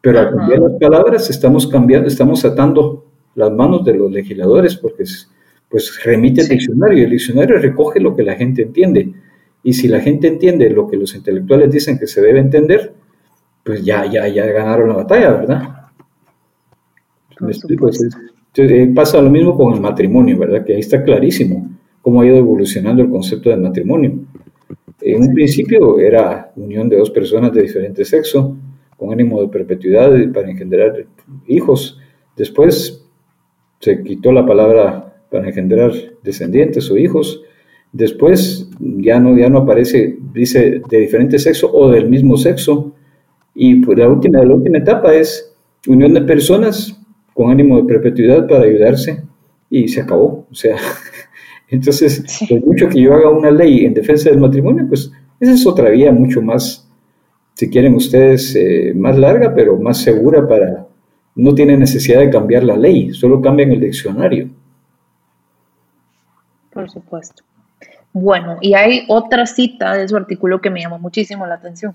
pero 0.00 0.20
al 0.20 0.30
cambiar 0.36 0.60
las 0.60 0.72
palabras 0.80 1.28
estamos 1.28 1.66
cambiando, 1.66 2.06
estamos 2.06 2.44
atando 2.44 3.06
las 3.34 3.50
manos 3.50 3.84
de 3.84 3.94
los 3.94 4.12
legisladores 4.12 4.76
porque 4.76 5.02
pues 5.68 6.04
remite 6.04 6.42
el 6.42 6.48
diccionario 6.48 6.98
y 6.98 7.02
el 7.02 7.10
diccionario 7.10 7.58
recoge 7.58 7.98
lo 7.98 8.14
que 8.14 8.22
la 8.22 8.36
gente 8.36 8.62
entiende. 8.62 9.12
Y 9.64 9.72
si 9.72 9.88
la 9.88 9.98
gente 9.98 10.28
entiende 10.28 10.70
lo 10.70 10.86
que 10.86 10.96
los 10.96 11.12
intelectuales 11.16 11.72
dicen 11.72 11.98
que 11.98 12.06
se 12.06 12.22
debe 12.22 12.38
entender, 12.38 12.92
pues 13.64 13.84
ya, 13.84 14.06
ya, 14.06 14.28
ya 14.28 14.46
ganaron 14.46 14.90
la 14.90 14.94
batalla, 14.94 15.32
¿verdad? 15.32 15.79
¿Me 17.40 17.52
explico? 17.52 17.90
Eh, 18.56 18.92
pasa 18.94 19.22
lo 19.22 19.30
mismo 19.30 19.56
con 19.56 19.74
el 19.74 19.80
matrimonio, 19.80 20.38
¿verdad? 20.38 20.64
Que 20.64 20.74
ahí 20.74 20.80
está 20.80 21.02
clarísimo 21.02 21.70
cómo 22.02 22.20
ha 22.20 22.26
ido 22.26 22.36
evolucionando 22.36 23.02
el 23.02 23.10
concepto 23.10 23.50
de 23.50 23.56
matrimonio. 23.56 24.12
En 25.00 25.22
un 25.22 25.34
principio 25.34 25.98
era 25.98 26.52
unión 26.56 26.88
de 26.88 26.96
dos 26.96 27.10
personas 27.10 27.52
de 27.52 27.62
diferente 27.62 28.04
sexo, 28.04 28.56
con 28.96 29.12
ánimo 29.12 29.40
de 29.40 29.48
perpetuidad 29.48 30.10
para 30.32 30.50
engendrar 30.50 31.06
hijos. 31.46 31.98
Después 32.36 33.04
se 33.80 34.02
quitó 34.02 34.32
la 34.32 34.44
palabra 34.44 35.14
para 35.30 35.48
engendrar 35.48 35.92
descendientes 36.22 36.90
o 36.90 36.98
hijos. 36.98 37.42
Después 37.92 38.68
ya 38.78 39.18
no, 39.18 39.36
ya 39.36 39.48
no 39.48 39.58
aparece, 39.58 40.18
dice 40.32 40.82
de 40.88 40.98
diferente 40.98 41.38
sexo 41.38 41.70
o 41.72 41.90
del 41.90 42.08
mismo 42.08 42.36
sexo. 42.36 42.92
Y 43.54 43.76
pues 43.76 43.98
la 43.98 44.08
última, 44.08 44.44
la 44.44 44.54
última 44.54 44.78
etapa 44.78 45.14
es 45.14 45.54
unión 45.86 46.12
de 46.12 46.22
personas 46.22 46.99
con 47.34 47.50
ánimo 47.50 47.76
de 47.76 47.84
perpetuidad 47.84 48.46
para 48.46 48.64
ayudarse 48.64 49.22
y 49.68 49.88
se 49.88 50.00
acabó. 50.00 50.46
O 50.50 50.54
sea, 50.54 50.76
entonces, 51.68 52.24
por 52.48 52.64
mucho 52.64 52.88
que 52.88 53.00
yo 53.00 53.14
haga 53.14 53.30
una 53.30 53.50
ley 53.50 53.84
en 53.84 53.94
defensa 53.94 54.30
del 54.30 54.40
matrimonio, 54.40 54.86
pues 54.88 55.10
esa 55.38 55.52
es 55.52 55.66
otra 55.66 55.90
vía 55.90 56.12
mucho 56.12 56.42
más, 56.42 56.88
si 57.54 57.70
quieren 57.70 57.94
ustedes, 57.94 58.54
eh, 58.56 58.92
más 58.94 59.16
larga, 59.16 59.54
pero 59.54 59.76
más 59.78 59.98
segura 59.98 60.46
para... 60.46 60.86
No 61.36 61.54
tiene 61.54 61.76
necesidad 61.76 62.20
de 62.20 62.28
cambiar 62.28 62.64
la 62.64 62.76
ley, 62.76 63.14
solo 63.14 63.40
cambian 63.40 63.70
el 63.70 63.80
diccionario. 63.80 64.50
Por 66.72 66.90
supuesto. 66.90 67.44
Bueno, 68.12 68.58
y 68.60 68.74
hay 68.74 69.04
otra 69.08 69.46
cita 69.46 69.94
de 69.94 70.08
su 70.08 70.16
artículo 70.16 70.60
que 70.60 70.70
me 70.70 70.80
llamó 70.80 70.98
muchísimo 70.98 71.46
la 71.46 71.54
atención. 71.54 71.94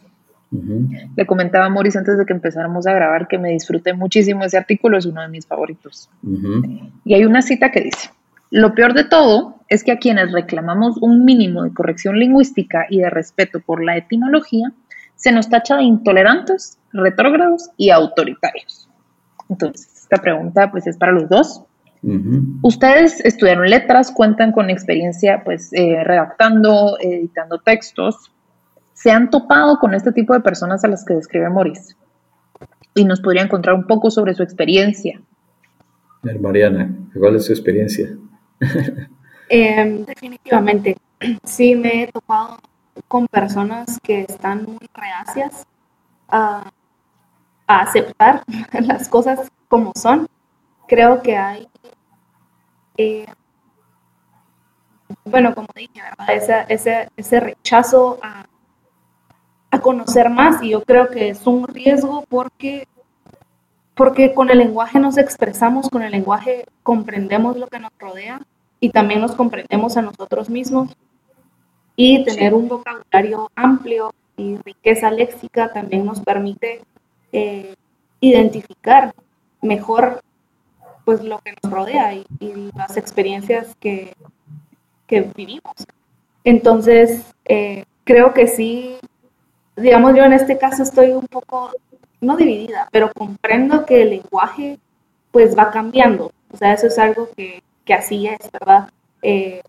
Le 0.52 1.25
comentaba 1.25 1.66
a 1.66 1.70
Maurice 1.70 1.98
antes 1.98 2.18
de 2.18 2.25
que 2.25 2.34
empezáramos 2.34 2.88
a 2.88 2.94
grabar 2.94 3.28
que 3.28 3.38
me 3.38 3.50
disfruté 3.50 3.94
muchísimo 3.94 4.44
ese 4.44 4.58
artículo, 4.58 4.98
es 4.98 5.06
uno 5.06 5.22
de 5.22 5.28
mis 5.28 5.46
favoritos. 5.46 6.10
Y 7.04 7.14
hay 7.14 7.25
una 7.25 7.42
cita 7.42 7.72
que 7.72 7.82
dice, 7.82 8.10
lo 8.52 8.74
peor 8.74 8.94
de 8.94 9.04
todo 9.04 9.56
es 9.68 9.84
que 9.84 9.92
a 9.92 9.98
quienes 9.98 10.32
reclamamos 10.32 10.98
un 11.02 11.25
mínimo 11.25 11.64
de 11.64 11.74
corrección 11.74 12.20
lingüística 12.20 12.86
y 12.90 13.00
de 13.00 13.10
respeto 13.10 13.60
por 13.60 13.84
la 13.84 13.98
etimología, 13.98 14.72
se 15.16 15.32
nos 15.32 15.50
tacha 15.50 15.78
de 15.78 15.84
intolerantes, 15.84 16.78
retrógrados 16.94 17.70
y 17.78 17.90
autoritarios. 17.90 18.88
Entonces, 19.50 20.04
esta 20.04 20.22
pregunta 20.22 20.72
pues 20.72 20.88
es 20.88 20.98
para 20.98 21.12
los 21.12 21.30
dos. 21.30 21.64
Ustedes 22.62 23.20
estudiaron 23.25 23.68
letras, 23.68 24.12
cuentan 24.12 24.52
con 24.52 24.70
experiencia 24.70 25.42
pues 25.44 25.74
eh, 25.74 26.04
redactando, 26.04 26.98
editando 27.00 27.58
textos 27.58 28.32
se 29.06 29.12
han 29.12 29.30
topado 29.30 29.78
con 29.78 29.94
este 29.94 30.12
tipo 30.12 30.34
de 30.34 30.40
personas 30.40 30.84
a 30.84 30.88
las 30.88 31.06
que 31.06 31.14
describe 31.14 31.48
Maurice 31.48 31.96
y 32.96 33.06
nos 33.06 33.22
podrían 33.22 33.48
contar 33.48 33.76
un 33.76 33.86
poco 33.86 34.10
sobre 34.10 34.34
su 34.34 34.42
experiencia. 34.42 35.22
Mariana, 36.42 36.90
¿cuál 37.14 37.36
es 37.36 37.46
su 37.46 37.52
experiencia? 37.52 38.10
Em, 39.48 40.04
definitivamente, 40.06 40.98
sí 41.44 41.76
me 41.76 42.02
he 42.02 42.08
topado 42.12 42.58
con 43.08 43.28
personas 43.28 44.00
que 44.02 44.22
están 44.22 44.64
muy 44.64 44.90
reacias 44.92 45.68
a, 46.28 46.72
aceptar 47.68 48.42
las 48.88 49.08
cosas 49.08 49.52
como 49.68 49.92
son. 49.96 50.28
Creo 50.88 51.22
que 51.22 51.38
hay, 51.38 51.68
eh, 52.98 53.28
bueno, 55.26 55.54
como 55.54 55.68
dije, 55.76 56.02
ese, 56.70 57.08
ese 57.16 57.40
rechazo 57.40 58.18
a 58.24 58.48
conocer 59.86 60.32
más 60.32 60.63
y 60.63 60.70
yo 60.70 60.84
creo 60.84 61.10
que 61.10 61.30
es 61.30 61.46
un 61.46 61.68
riesgo 61.68 62.25
porque, 62.27 62.88
porque 63.94 64.34
con 64.34 64.50
el 64.50 64.58
lenguaje 64.58 64.98
nos 65.00 65.15
expresamos, 65.20 65.92
con 65.92 66.01
el 66.01 66.12
lenguaje 66.12 66.65
comprendemos 66.82 67.56
lo 67.56 67.68
que 67.68 67.77
nos 67.77 67.92
rodea 68.00 68.42
y 68.80 68.89
también 68.89 69.22
nos 69.22 69.36
comprendemos 69.36 69.96
a 69.96 70.01
nosotros 70.01 70.50
mismos 70.50 70.98
y 71.96 72.24
tener 72.24 72.56
un 72.56 72.68
vocabulario 72.68 73.51
amplio 73.56 74.12
y 74.36 74.58
riqueza 74.65 75.12
léxica 75.12 75.72
también 75.72 76.04
nos 76.04 76.20
permite 76.20 76.82
eh, 77.32 77.75
identificar 78.22 79.13
mejor 79.62 80.20
pues 81.06 81.24
lo 81.24 81.38
que 81.42 81.54
nos 81.62 81.72
rodea 81.72 82.15
y, 82.15 82.25
las 82.75 82.98
experiencias 82.98 83.75
que, 83.80 84.15
que 85.06 85.30
vivimos. 85.36 85.75
Entonces, 86.44 87.36
eh, 87.46 87.86
creo 88.04 88.34
que 88.34 88.48
sí 88.48 88.98
digamos, 89.75 90.15
yo 90.15 90.24
en 90.24 90.34
este 90.34 90.58
caso 90.58 90.84
estoy 90.84 91.12
un 91.12 91.27
poco, 91.27 91.72
no 92.22 92.38
dividida, 92.38 92.88
pero 92.91 93.12
comprendo 93.13 93.86
que 93.86 94.01
el 94.01 94.10
lenguaje 94.12 94.79
pues 95.32 95.58
va 95.58 95.72
cambiando. 95.72 96.32
O 96.51 96.58
sea, 96.58 96.74
eso 96.74 96.88
es 96.88 96.98
algo 96.98 97.29
que, 97.36 97.62
que 97.84 97.94
así 97.94 98.27
es, 98.27 98.39
¿verdad? 98.51 98.89
Eh, 99.22 99.62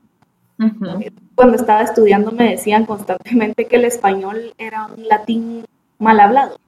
cuando 1.34 1.56
estaba 1.56 1.82
estudiando 1.82 2.32
me 2.32 2.50
decían 2.50 2.86
constantemente 2.86 3.66
que 3.66 3.76
el 3.76 3.84
español 3.84 4.54
era 4.58 4.86
un 4.86 5.06
latín 5.06 5.64
mal 5.98 6.20
hablado, 6.20 6.58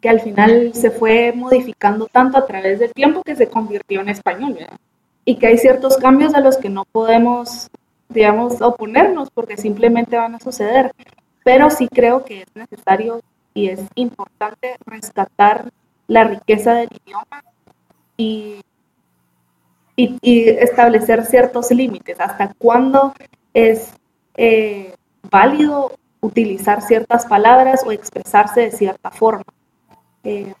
que 0.00 0.08
al 0.08 0.20
final 0.20 0.74
se 0.74 0.90
fue 0.90 1.32
modificando 1.34 2.06
tanto 2.06 2.38
a 2.38 2.46
través 2.46 2.78
del 2.78 2.92
tiempo 2.92 3.22
que 3.22 3.36
se 3.36 3.48
convirtió 3.48 4.00
en 4.00 4.10
español, 4.10 4.54
¿verdad? 4.54 4.78
Y 5.24 5.36
que 5.36 5.48
hay 5.48 5.58
ciertos 5.58 5.96
cambios 5.96 6.34
a 6.34 6.40
los 6.40 6.56
que 6.56 6.68
no 6.68 6.84
podemos, 6.84 7.68
digamos, 8.08 8.62
oponernos 8.62 9.30
porque 9.30 9.56
simplemente 9.56 10.16
van 10.16 10.34
a 10.34 10.40
suceder 10.40 10.92
pero 11.48 11.70
sí 11.70 11.88
creo 11.88 12.26
que 12.26 12.42
es 12.42 12.48
necesario 12.54 13.22
y 13.54 13.70
es 13.70 13.80
importante 13.94 14.76
rescatar 14.84 15.70
la 16.06 16.24
riqueza 16.24 16.74
del 16.74 16.90
idioma 17.06 17.42
y, 18.18 18.60
establecer 19.96 21.24
ciertos 21.24 21.70
límites, 21.70 22.20
hasta 22.20 22.52
cuándo 22.58 23.14
es 23.54 23.94
eh, 24.34 24.94
válido 25.30 25.92
utilizar 26.20 26.82
ciertas 26.82 27.24
palabras 27.24 27.82
o 27.86 27.92
expresarse 27.92 28.60
de 28.60 28.70
cierta 28.70 29.10
forma. 29.10 29.44
Eh, 30.24 30.52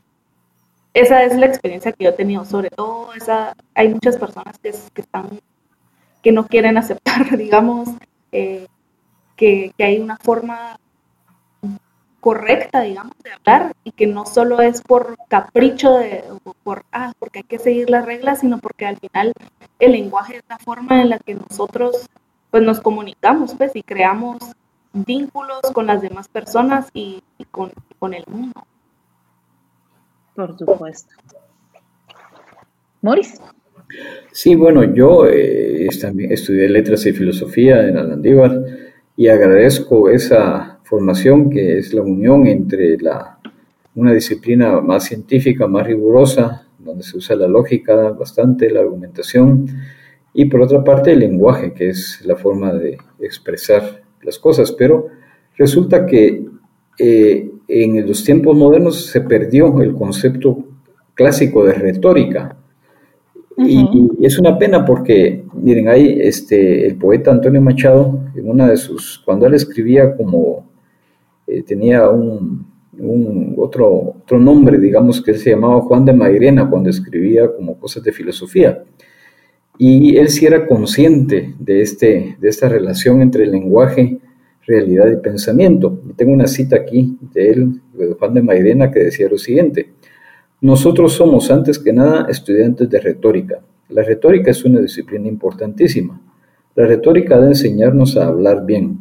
esa 0.94 1.22
es 1.22 1.36
la 1.36 1.44
experiencia 1.44 1.92
que 1.92 2.04
yo 2.04 2.10
he 2.10 2.14
tenido, 2.14 2.46
sobre 2.46 2.70
todo 2.70 3.12
esa, 3.12 3.54
hay 3.74 3.90
muchas 3.90 4.16
personas 4.16 4.58
que, 4.58 4.70
están, 4.70 5.38
que 6.22 6.32
no 6.32 6.46
quieren 6.46 6.78
aceptar, 6.78 7.36
digamos, 7.36 7.90
eh, 8.32 8.66
que, 9.38 9.72
hay 9.78 9.98
una 9.98 10.16
forma 10.18 10.78
correcta, 12.20 12.82
digamos, 12.82 13.16
de 13.22 13.32
hablar 13.32 13.72
y 13.84 13.92
que 13.92 14.06
no 14.06 14.26
solo 14.26 14.60
es 14.60 14.82
por 14.82 15.16
capricho 15.28 15.96
de, 15.96 16.24
por, 16.64 16.84
ah, 16.92 17.12
porque 17.18 17.38
hay 17.38 17.44
que 17.44 17.58
seguir 17.58 17.88
las 17.88 18.04
reglas, 18.04 18.40
sino 18.40 18.58
porque 18.58 18.84
al 18.84 18.98
final 18.98 19.32
el 19.78 19.92
lenguaje 19.92 20.38
es 20.38 20.44
la 20.48 20.58
forma 20.58 21.00
en 21.00 21.10
la 21.10 21.18
que 21.18 21.34
nosotros 21.34 22.10
pues 22.50 22.62
nos 22.62 22.80
comunicamos, 22.80 23.54
pues, 23.54 23.76
y 23.76 23.82
creamos 23.82 24.38
vínculos 24.92 25.60
con 25.72 25.86
las 25.86 26.02
demás 26.02 26.28
personas 26.28 26.88
y, 26.92 27.22
con, 27.50 27.70
el 28.14 28.24
mundo. 28.26 28.66
Por 30.34 30.58
supuesto. 30.58 31.14
Moris. 33.02 33.40
Sí, 34.32 34.54
bueno, 34.54 34.82
yo 34.82 35.26
eh, 35.26 35.86
estudié 35.86 36.68
letras 36.68 37.06
y 37.06 37.12
filosofía 37.12 37.86
en 37.86 37.96
Alandívar 37.96 38.87
y 39.18 39.26
agradezco 39.26 40.08
esa 40.10 40.78
formación 40.84 41.50
que 41.50 41.78
es 41.78 41.92
la 41.92 42.02
unión 42.02 42.46
entre 42.46 42.96
la, 42.98 43.40
una 43.96 44.12
disciplina 44.12 44.80
más 44.80 45.06
científica, 45.06 45.66
más 45.66 45.88
rigurosa, 45.88 46.68
donde 46.78 47.02
se 47.02 47.16
usa 47.16 47.34
la 47.34 47.48
lógica 47.48 48.10
bastante, 48.10 48.70
la 48.70 48.78
argumentación, 48.78 49.66
y 50.32 50.44
por 50.44 50.60
otra 50.60 50.84
parte 50.84 51.10
el 51.10 51.18
lenguaje, 51.18 51.72
que 51.72 51.88
es 51.88 52.22
la 52.24 52.36
forma 52.36 52.72
de 52.72 52.96
expresar 53.18 54.04
las 54.22 54.38
cosas. 54.38 54.70
Pero 54.70 55.08
resulta 55.56 56.06
que 56.06 56.46
eh, 56.96 57.50
en 57.66 58.06
los 58.06 58.22
tiempos 58.22 58.56
modernos 58.56 59.06
se 59.06 59.22
perdió 59.22 59.82
el 59.82 59.96
concepto 59.96 60.64
clásico 61.14 61.64
de 61.64 61.72
retórica. 61.72 62.56
Y, 63.58 64.24
es 64.24 64.38
una 64.38 64.56
pena 64.56 64.84
porque, 64.84 65.44
miren, 65.54 65.88
hay 65.88 66.20
este, 66.20 66.86
el 66.86 66.96
poeta 66.96 67.32
Antonio 67.32 67.60
Machado, 67.60 68.20
en 68.34 68.48
una 68.48 68.68
de 68.68 68.76
sus, 68.76 69.20
cuando 69.24 69.46
él 69.46 69.54
escribía 69.54 70.16
como, 70.16 70.70
eh, 71.46 71.62
tenía 71.62 72.08
un, 72.08 72.66
otro, 73.56 74.14
otro 74.22 74.38
nombre, 74.38 74.78
digamos, 74.78 75.20
que 75.22 75.32
él 75.32 75.38
se 75.38 75.50
llamaba 75.50 75.80
Juan 75.82 76.04
de 76.04 76.12
Mairena, 76.12 76.68
cuando 76.68 76.90
escribía 76.90 77.52
como 77.52 77.78
cosas 77.78 78.02
de 78.04 78.12
filosofía. 78.12 78.84
y 79.80 80.16
él 80.16 80.28
sí 80.28 80.44
era 80.44 80.66
consciente 80.66 81.54
de, 81.60 81.82
este, 81.82 82.36
de 82.40 82.48
esta 82.48 82.68
relación 82.68 83.22
entre 83.22 83.46
lenguaje, 83.46 84.18
realidad 84.66 85.10
y 85.10 85.16
pensamiento. 85.16 86.00
Tengo 86.16 86.32
una 86.32 86.46
cita 86.46 86.76
aquí 86.76 87.16
de 87.32 87.50
él, 87.50 87.80
de 87.94 88.12
Juan 88.14 88.34
de 88.34 88.42
Mairena, 88.42 88.90
que 88.90 89.00
decía 89.00 89.28
lo 89.28 89.38
siguiente. 89.38 89.90
Nosotros 90.60 91.12
somos, 91.12 91.52
antes 91.52 91.78
que 91.78 91.92
nada, 91.92 92.26
estudiantes 92.28 92.90
de 92.90 92.98
retórica. 92.98 93.60
La 93.90 94.02
retórica 94.02 94.50
es 94.50 94.64
una 94.64 94.80
disciplina 94.80 95.28
importantísima. 95.28 96.20
La 96.74 96.84
retórica 96.84 97.36
ha 97.36 97.40
de 97.40 97.48
enseñarnos 97.48 98.16
a 98.16 98.26
hablar 98.26 98.66
bien. 98.66 98.98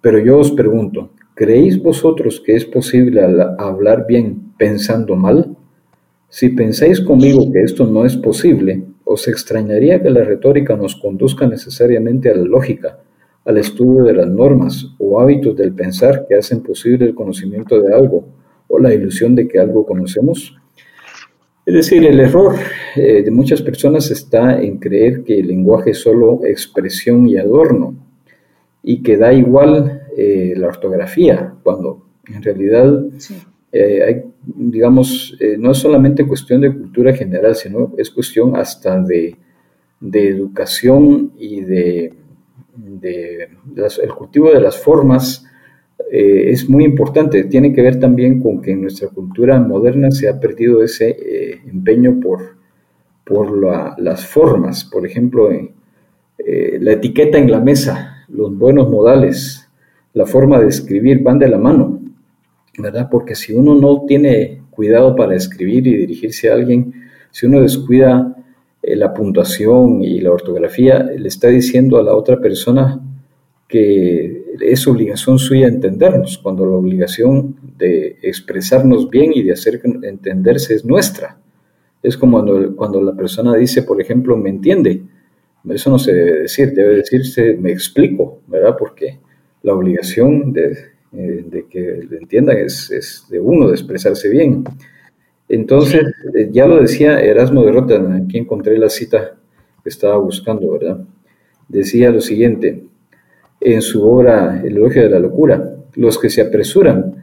Pero 0.00 0.18
yo 0.18 0.38
os 0.38 0.50
pregunto, 0.52 1.10
¿creéis 1.34 1.82
vosotros 1.82 2.40
que 2.40 2.56
es 2.56 2.64
posible 2.64 3.20
hablar 3.58 4.06
bien 4.08 4.54
pensando 4.56 5.14
mal? 5.14 5.54
Si 6.30 6.48
pensáis 6.48 7.02
conmigo 7.02 7.52
que 7.52 7.64
esto 7.64 7.86
no 7.86 8.06
es 8.06 8.16
posible, 8.16 8.82
os 9.04 9.28
extrañaría 9.28 10.02
que 10.02 10.08
la 10.08 10.24
retórica 10.24 10.74
nos 10.74 10.96
conduzca 10.96 11.46
necesariamente 11.46 12.30
a 12.30 12.34
la 12.34 12.44
lógica, 12.44 12.98
al 13.44 13.58
estudio 13.58 14.04
de 14.04 14.14
las 14.14 14.30
normas 14.30 14.94
o 14.98 15.20
hábitos 15.20 15.54
del 15.54 15.74
pensar 15.74 16.24
que 16.26 16.34
hacen 16.34 16.62
posible 16.62 17.04
el 17.04 17.14
conocimiento 17.14 17.78
de 17.78 17.94
algo 17.94 18.24
o 18.68 18.78
la 18.78 18.94
ilusión 18.94 19.34
de 19.34 19.46
que 19.46 19.58
algo 19.58 19.84
conocemos. 19.84 20.54
Es 21.68 21.74
decir, 21.74 22.02
el 22.06 22.18
error 22.18 22.54
eh, 22.96 23.22
de 23.22 23.30
muchas 23.30 23.60
personas 23.60 24.10
está 24.10 24.58
en 24.58 24.78
creer 24.78 25.22
que 25.22 25.38
el 25.38 25.48
lenguaje 25.48 25.90
es 25.90 25.98
solo 25.98 26.40
expresión 26.46 27.28
y 27.28 27.36
adorno 27.36 27.94
y 28.82 29.02
que 29.02 29.18
da 29.18 29.34
igual 29.34 30.00
eh, 30.16 30.54
la 30.56 30.68
ortografía, 30.68 31.52
cuando 31.62 32.06
en 32.26 32.42
realidad 32.42 33.04
eh, 33.70 34.02
hay, 34.02 34.22
digamos, 34.46 35.36
no 35.58 35.72
es 35.72 35.76
solamente 35.76 36.26
cuestión 36.26 36.62
de 36.62 36.72
cultura 36.72 37.12
general, 37.12 37.54
sino 37.54 37.92
es 37.98 38.08
cuestión 38.08 38.56
hasta 38.56 39.02
de, 39.02 39.36
educación 40.00 41.32
y 41.38 41.60
de, 41.60 42.14
el 43.02 44.14
cultivo 44.16 44.50
de 44.52 44.60
las 44.62 44.78
formas 44.78 45.44
eh, 46.10 46.50
es 46.50 46.68
muy 46.68 46.84
importante. 46.84 47.44
Tiene 47.44 47.72
que 47.72 47.82
ver 47.82 47.98
también 47.98 48.40
con 48.40 48.60
que 48.60 48.72
en 48.72 48.82
nuestra 48.82 49.08
cultura 49.08 49.58
moderna 49.60 50.10
se 50.10 50.28
ha 50.28 50.38
perdido 50.38 50.82
ese 50.82 51.60
empeño 51.66 52.20
por, 52.20 52.56
por 53.24 53.56
las 54.00 54.26
formas. 54.26 54.84
Por 54.84 55.06
ejemplo, 55.06 55.50
la 55.50 56.92
etiqueta 56.92 57.38
en 57.38 57.50
la 57.50 57.60
mesa, 57.60 58.24
los 58.28 58.56
buenos 58.56 58.90
modales, 58.90 59.68
la 60.14 60.26
forma 60.26 60.58
de 60.60 60.68
escribir 60.68 61.22
van 61.22 61.38
de 61.38 61.48
la 61.48 61.58
mano. 61.58 61.98
¿verdad? 62.78 63.08
Porque 63.10 63.34
si 63.34 63.52
uno 63.52 63.74
no 63.74 64.04
tiene 64.06 64.62
cuidado 64.70 65.16
para 65.16 65.34
escribir 65.34 65.86
y 65.86 65.96
dirigirse 65.96 66.50
a 66.50 66.54
alguien, 66.54 66.94
si 67.30 67.46
uno 67.46 67.60
descuida 67.60 68.36
eh, 68.82 68.96
la 68.96 69.12
puntuación 69.12 70.02
y 70.02 70.20
la 70.20 70.32
ortografía, 70.32 71.02
le 71.02 71.28
está 71.28 71.48
diciendo 71.48 71.98
a 71.98 72.02
la 72.02 72.14
otra 72.14 72.40
persona 72.40 73.00
que 73.68 74.44
es 74.60 74.88
obligación 74.88 75.38
suya 75.38 75.68
entendernos, 75.68 76.38
cuando 76.38 76.64
la 76.64 76.72
obligación 76.72 77.56
de 77.76 78.16
expresarnos 78.22 79.10
bien 79.10 79.30
y 79.34 79.42
de 79.42 79.52
hacer 79.52 79.80
entenderse 80.02 80.74
es 80.74 80.84
nuestra. 80.86 81.38
Es 82.02 82.16
como 82.16 82.38
cuando, 82.38 82.74
cuando 82.74 83.02
la 83.02 83.14
persona 83.14 83.54
dice, 83.54 83.82
por 83.82 84.00
ejemplo, 84.00 84.36
me 84.36 84.48
entiende. 84.48 85.02
Eso 85.68 85.90
no 85.90 85.98
se 85.98 86.14
debe 86.14 86.42
decir, 86.42 86.72
debe 86.72 86.96
decirse 86.96 87.56
me 87.60 87.70
explico, 87.70 88.40
¿verdad? 88.46 88.74
Porque 88.78 89.20
la 89.62 89.74
obligación 89.74 90.52
de, 90.52 90.78
eh, 91.12 91.44
de 91.46 91.66
que 91.66 92.06
le 92.08 92.18
entiendan, 92.18 92.56
es, 92.58 93.26
de 93.28 93.38
uno, 93.38 93.68
de 93.68 93.74
expresarse 93.74 94.30
bien. 94.30 94.64
Entonces, 95.48 96.04
eh, 96.34 96.48
ya 96.50 96.66
lo 96.66 96.80
decía 96.80 97.20
Erasmo 97.20 97.64
de 97.64 97.72
Rotterdam, 97.72 98.24
aquí 98.24 98.38
encontré 98.38 98.78
la 98.78 98.88
cita 98.88 99.36
que 99.82 99.88
estaba 99.88 100.16
buscando, 100.16 100.70
¿verdad? 100.70 101.04
Decía 101.68 102.10
lo 102.10 102.20
siguiente, 102.20 102.87
en 103.60 103.82
su 103.82 104.08
obra 104.08 104.60
El 104.64 104.76
elogio 104.76 105.02
de 105.02 105.10
la 105.10 105.18
locura, 105.18 105.76
los 105.94 106.18
que 106.18 106.30
se 106.30 106.42
apresuran 106.42 107.18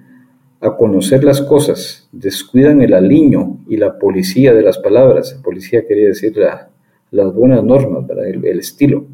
a 0.62 0.76
conocer 0.76 1.24
las 1.24 1.42
cosas 1.42 2.08
descuidan 2.12 2.82
el 2.82 2.94
aliño 2.94 3.60
y 3.68 3.78
la 3.78 4.00
policía 4.00 4.54
de 4.54 4.64
las 4.64 4.80
palabras. 4.80 5.40
Policía 5.44 5.86
quería 5.88 6.08
decir 6.08 6.36
las 7.12 7.34
buenas 7.34 7.64
normas, 7.64 8.08
¿verdad? 8.08 8.28
El, 8.28 8.60
estilo. 8.60 9.06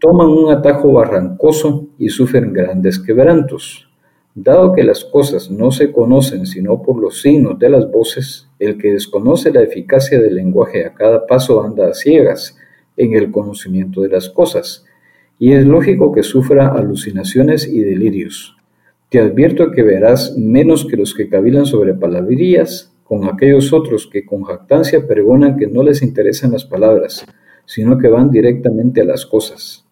Toman 0.00 0.28
un 0.28 0.50
atajo 0.50 0.92
barrancoso 0.92 1.88
y 1.98 2.08
sufren 2.08 2.52
grandes 2.52 2.98
quebrantos. 2.98 3.88
Dado 4.34 4.72
que 4.72 4.84
las 4.84 5.04
cosas 5.04 5.50
no 5.50 5.70
se 5.70 5.92
conocen 5.92 6.46
sino 6.46 6.80
por 6.80 6.98
los 6.98 7.20
signos 7.20 7.58
de 7.58 7.68
las 7.68 7.90
voces, 7.90 8.48
el 8.58 8.78
que 8.78 8.92
desconoce 8.92 9.52
la 9.52 9.62
eficacia 9.62 10.20
del 10.20 10.36
lenguaje 10.36 10.86
a 10.86 10.94
cada 10.94 11.26
paso 11.26 11.62
anda 11.62 11.88
a 11.88 11.94
ciegas 11.94 12.56
en 12.96 13.14
el 13.14 13.30
conocimiento 13.30 14.02
de 14.02 14.08
las 14.08 14.30
cosas, 14.30 14.86
y 15.40 15.54
es 15.54 15.66
lógico 15.66 16.12
que 16.12 16.22
sufra 16.22 16.68
alucinaciones 16.68 17.66
y 17.66 17.80
delirios. 17.80 18.56
Te 19.08 19.20
advierto 19.20 19.72
que 19.72 19.82
verás 19.82 20.36
menos 20.36 20.84
que 20.84 20.98
los 20.98 21.14
que 21.14 21.30
cavilan 21.30 21.64
sobre 21.64 21.94
palabrerías 21.94 22.94
con 23.04 23.24
aquellos 23.24 23.72
otros 23.72 24.06
que 24.06 24.24
con 24.26 24.42
jactancia 24.42 25.06
pregonan 25.06 25.56
que 25.56 25.66
no 25.66 25.82
les 25.82 26.02
interesan 26.02 26.52
las 26.52 26.66
palabras, 26.66 27.24
sino 27.64 27.96
que 27.96 28.08
van 28.08 28.30
directamente 28.30 29.00
a 29.00 29.04
las 29.04 29.24
cosas. 29.24 29.86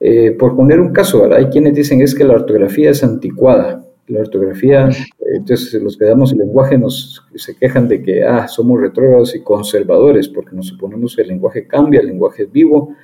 Eh, 0.00 0.32
por 0.32 0.56
poner 0.56 0.80
un 0.80 0.94
caso, 0.94 1.30
hay 1.30 1.46
quienes 1.46 1.74
dicen 1.74 2.00
es 2.00 2.14
que 2.14 2.24
la 2.24 2.32
ortografía 2.32 2.90
es 2.90 3.04
anticuada. 3.04 3.84
La 4.08 4.20
ortografía, 4.20 4.88
entonces 5.34 5.80
los 5.80 5.98
que 5.98 6.06
damos 6.06 6.32
el 6.32 6.38
lenguaje 6.38 6.78
nos 6.78 7.22
se 7.34 7.54
quejan 7.54 7.86
de 7.86 8.02
que 8.02 8.24
ah, 8.24 8.48
somos 8.48 8.80
retrógrados 8.80 9.36
y 9.36 9.42
conservadores 9.42 10.26
porque 10.28 10.56
nos 10.56 10.68
suponemos 10.68 11.14
que 11.14 11.22
el 11.22 11.28
lenguaje 11.28 11.66
cambia, 11.66 12.00
el 12.00 12.06
lenguaje 12.06 12.44
es 12.44 12.50
vivo. 12.50 12.96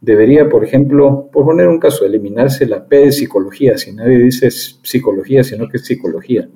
Debería, 0.00 0.48
por 0.48 0.64
ejemplo, 0.64 1.28
por 1.32 1.44
poner 1.44 1.68
un 1.68 1.78
caso, 1.78 2.06
eliminarse 2.06 2.66
la 2.66 2.86
P 2.86 2.96
de 2.96 3.12
psicología, 3.12 3.76
si 3.76 3.92
nadie 3.92 4.18
dice 4.18 4.50
psicología, 4.50 5.44
sino 5.44 5.68
que 5.68 5.76
es 5.76 5.84
psicología. 5.84 6.48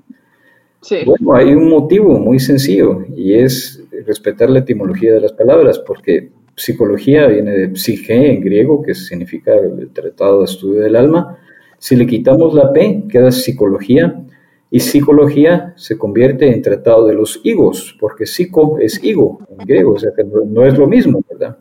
Bueno, 1.06 1.34
hay 1.34 1.54
un 1.54 1.68
motivo 1.68 2.18
muy 2.18 2.38
sencillo 2.38 3.04
y 3.14 3.34
es 3.34 3.82
respetar 4.06 4.50
la 4.50 4.60
etimología 4.60 5.14
de 5.14 5.20
las 5.20 5.32
palabras, 5.32 5.78
porque 5.78 6.30
psicología 6.56 7.26
viene 7.26 7.52
de 7.52 7.76
psique 7.76 8.32
en 8.32 8.40
griego, 8.40 8.82
que 8.82 8.94
significa 8.94 9.54
el 9.54 9.90
tratado 9.90 10.40
de 10.40 10.44
estudio 10.44 10.80
del 10.80 10.96
alma. 10.96 11.38
Si 11.78 11.96
le 11.96 12.06
quitamos 12.06 12.54
la 12.54 12.72
P, 12.72 13.04
queda 13.08 13.30
psicología, 13.30 14.24
y 14.70 14.80
psicología 14.80 15.72
se 15.76 15.96
convierte 15.96 16.52
en 16.52 16.60
tratado 16.60 17.06
de 17.06 17.14
los 17.14 17.40
higos, 17.44 17.96
porque 18.00 18.26
psico 18.26 18.78
es 18.80 19.02
higo 19.04 19.38
en 19.48 19.64
griego, 19.66 19.92
o 19.92 19.98
sea 19.98 20.10
que 20.16 20.24
no, 20.24 20.66
es 20.66 20.76
lo 20.76 20.88
mismo, 20.88 21.22
¿verdad? 21.30 21.58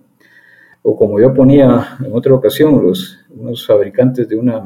O 0.84 0.96
como 0.96 1.20
yo 1.20 1.34
ponía 1.34 1.98
en 2.06 2.14
otra 2.14 2.34
ocasión, 2.34 2.84
los, 2.84 3.18
unos 3.30 3.66
fabricantes 3.66 4.28
de 4.28 4.36
una, 4.36 4.60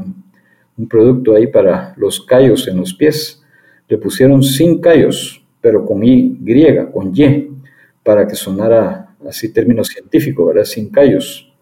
un 0.77 0.87
producto 0.87 1.35
ahí 1.35 1.47
para 1.47 1.93
los 1.95 2.19
callos 2.21 2.67
en 2.67 2.77
los 2.77 2.93
pies, 2.93 3.43
le 3.87 3.97
pusieron 3.97 4.43
sin 4.43 4.81
callos, 4.81 5.45
pero 5.61 5.85
con 5.85 6.03
Y, 6.03 6.37
griega, 6.41 6.91
con 6.91 7.15
Y, 7.15 7.51
para 8.03 8.27
que 8.27 8.35
sonara 8.35 9.15
así 9.27 9.53
término 9.53 9.83
científico, 9.83 10.45
¿verdad? 10.45 10.63
Sin 10.63 10.89
callos, 10.89 11.53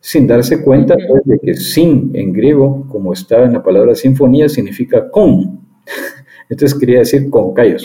sin 0.00 0.26
darse 0.26 0.62
cuenta 0.62 0.96
pues, 1.08 1.22
de 1.24 1.38
que 1.38 1.54
sin 1.54 2.10
en 2.14 2.32
griego, 2.32 2.86
como 2.88 3.12
estaba 3.12 3.44
en 3.44 3.52
la 3.52 3.62
palabra 3.62 3.94
sinfonía, 3.94 4.48
significa 4.48 5.10
con. 5.10 5.60
Entonces 6.48 6.78
quería 6.78 7.00
decir 7.00 7.30
con 7.30 7.54
callos. 7.54 7.84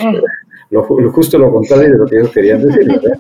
Lo, 0.70 0.84
justo 1.12 1.38
lo 1.38 1.52
contrario 1.52 1.92
de 1.92 1.98
lo 1.98 2.06
que 2.06 2.18
ellos 2.18 2.32
querían 2.32 2.64
decir. 2.64 2.88
¿verdad? 2.88 3.20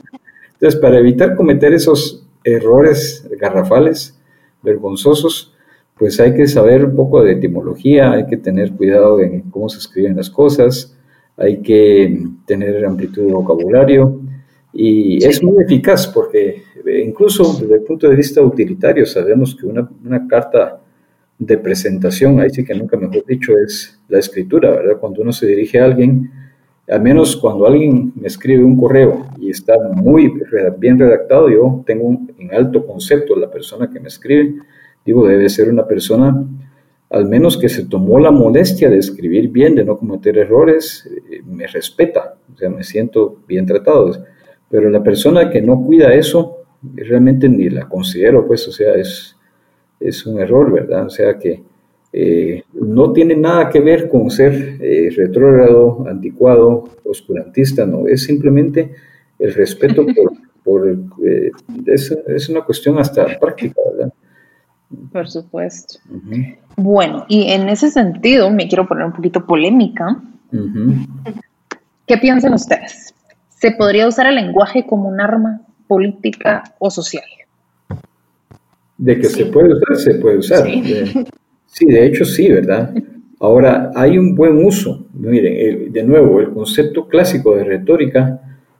Entonces, 0.53 0.79
para 0.79 0.99
evitar 0.99 1.35
cometer 1.35 1.73
esos 1.73 2.20
errores 2.43 3.27
garrafales, 3.39 4.19
vergonzosos, 4.61 5.53
pues 5.97 6.19
hay 6.19 6.33
que 6.33 6.47
saber 6.47 6.85
un 6.85 6.95
poco 6.95 7.23
de 7.23 7.33
etimología, 7.33 8.11
hay 8.11 8.25
que 8.25 8.37
tener 8.37 8.71
cuidado 8.71 9.21
en 9.21 9.41
cómo 9.51 9.69
se 9.69 9.79
escriben 9.79 10.15
las 10.15 10.29
cosas, 10.29 10.97
hay 11.37 11.61
que 11.61 12.23
tener 12.45 12.85
amplitud 12.85 13.25
de 13.27 13.33
vocabulario, 13.33 14.19
y 14.73 15.23
es 15.23 15.43
muy 15.43 15.63
eficaz 15.63 16.07
porque 16.07 16.63
eh, 16.85 17.03
incluso 17.05 17.57
desde 17.59 17.75
el 17.75 17.81
punto 17.81 18.09
de 18.09 18.15
vista 18.15 18.41
utilitario 18.41 19.05
sabemos 19.05 19.55
que 19.55 19.65
una, 19.65 19.89
una, 20.05 20.27
carta 20.27 20.79
de 21.37 21.57
presentación, 21.57 22.39
ahí 22.39 22.49
sí 22.51 22.63
que 22.63 22.73
nunca 22.73 22.95
mejor 22.95 23.25
dicho, 23.25 23.53
es 23.57 23.99
la 24.07 24.19
escritura, 24.19 24.71
¿verdad? 24.71 24.97
Cuando 24.99 25.21
uno 25.23 25.33
se 25.33 25.47
dirige 25.47 25.79
a 25.79 25.85
alguien, 25.85 26.31
al 26.91 27.01
menos 27.01 27.37
cuando 27.37 27.65
alguien 27.65 28.11
me 28.15 28.27
escribe 28.27 28.63
un 28.65 28.75
correo 28.75 29.25
y 29.39 29.49
está 29.49 29.77
muy 29.93 30.33
bien 30.77 30.99
redactado, 30.99 31.49
yo 31.49 31.83
tengo 31.85 32.19
en 32.37 32.53
alto 32.53 32.85
concepto 32.85 33.33
la 33.37 33.49
persona 33.49 33.89
que 33.89 33.99
me 34.01 34.09
escribe, 34.09 34.55
digo, 35.05 35.25
debe 35.25 35.47
ser 35.47 35.69
una 35.69 35.87
persona 35.87 36.45
al 37.09 37.25
menos 37.25 37.57
que 37.57 37.69
se 37.69 37.85
tomó 37.85 38.19
la 38.19 38.31
molestia 38.31 38.89
de 38.89 38.97
escribir 38.97 39.49
bien, 39.49 39.75
de 39.75 39.85
no 39.85 39.97
cometer 39.97 40.37
errores, 40.37 41.09
eh, 41.29 41.41
me 41.45 41.65
respeta, 41.65 42.35
o 42.53 42.57
sea, 42.57 42.69
me 42.69 42.83
siento 42.83 43.37
bien 43.47 43.65
tratado. 43.65 44.11
Pero 44.69 44.89
la 44.89 45.03
persona 45.03 45.49
que 45.49 45.61
no 45.61 45.81
cuida 45.83 46.13
eso, 46.13 46.57
realmente 46.93 47.47
ni 47.47 47.69
la 47.69 47.87
considero, 47.87 48.45
pues, 48.47 48.67
o 48.67 48.71
sea, 48.71 48.95
es, 48.95 49.35
es 49.99 50.25
un 50.25 50.39
error, 50.39 50.71
¿verdad? 50.71 51.05
O 51.05 51.09
sea 51.09 51.37
que 51.37 51.63
eh, 52.13 52.63
no 52.73 53.13
tiene 53.13 53.35
nada 53.35 53.69
que 53.69 53.79
ver 53.79 54.09
con 54.09 54.29
ser 54.29 54.77
eh, 54.81 55.09
retrógrado, 55.15 56.05
anticuado, 56.09 56.89
oscurantista, 57.05 57.85
no, 57.85 58.05
es 58.07 58.23
simplemente 58.23 58.93
el 59.39 59.53
respeto 59.53 60.05
por, 60.05 60.33
por, 60.63 60.89
eh, 60.89 61.51
es, 61.85 62.49
una 62.49 62.61
cuestión 62.61 62.99
hasta 62.99 63.39
práctica, 63.39 63.75
¿verdad? 63.93 64.13
Por 65.13 65.29
supuesto. 65.29 65.99
Bueno, 66.75 67.25
y 67.29 67.49
en 67.51 67.69
ese 67.69 67.89
sentido 67.89 68.49
me 68.49 68.67
quiero 68.67 68.85
poner 68.85 69.05
un 69.05 69.13
poquito 69.13 69.45
polémica. 69.45 70.21
¿Qué 72.05 72.17
piensan 72.17 72.53
ustedes? 72.53 73.13
¿Se 73.47 73.71
podría 73.71 74.05
usar 74.05 74.27
el 74.27 74.35
lenguaje 74.35 74.85
como 74.85 75.07
un 75.07 75.21
arma 75.21 75.61
política 75.87 76.63
o 76.77 76.91
social? 76.91 77.23
De 78.97 79.17
que 79.17 79.29
se 79.29 79.45
puede 79.45 79.73
usar, 79.73 79.95
se 79.95 80.15
puede 80.15 80.37
usar. 80.39 80.65
Sí. 80.65 80.81
De, 80.81 81.25
hecho 81.79 82.25
sí, 82.25 82.51
¿verdad? 82.51 82.93
Ahora, 83.39 83.91
hay 83.95 84.17
un 84.17 84.35
buen 84.35 84.63
uso. 84.63 85.07
Miren, 85.13 85.91
de 85.91 86.03
nuevo, 86.03 86.39
el 86.39 86.51
concepto 86.51 87.07
clásico 87.07 87.55
de 87.55 87.63
retórica 87.63 88.39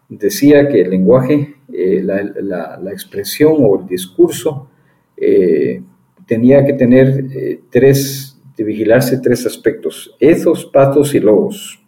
decía 0.09 0.67
que 0.67 0.81
el 0.81 0.91
lenguaje, 0.91 1.55
eh, 1.73 2.03
la, 2.03 2.91
expresión 2.91 3.55
o 3.59 3.79
el 3.79 3.87
discurso 3.87 4.69
eh, 5.17 5.81
tenía 6.27 6.65
que 6.65 6.73
tener 6.73 7.25
eh, 7.33 7.61
tres, 7.69 8.39
de 8.57 8.63
vigilarse 8.63 9.19
tres 9.19 9.45
aspectos, 9.45 10.15
ethos, 10.19 10.65
patos 10.65 11.15
y 11.15 11.19
logos. 11.19 11.79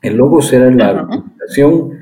El 0.00 0.16
logos 0.16 0.52
era 0.52 0.70
la 0.70 0.88
argumentación 0.88 2.00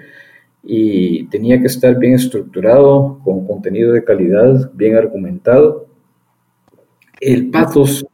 y 0.62 1.24
tenía 1.28 1.60
que 1.60 1.66
estar 1.66 1.98
bien 1.98 2.14
estructurado, 2.14 3.20
con 3.24 3.46
contenido 3.46 3.92
de 3.92 4.04
calidad, 4.04 4.70
bien 4.74 4.96
argumentado. 4.96 5.89
El 7.20 7.50
pathos 7.50 8.06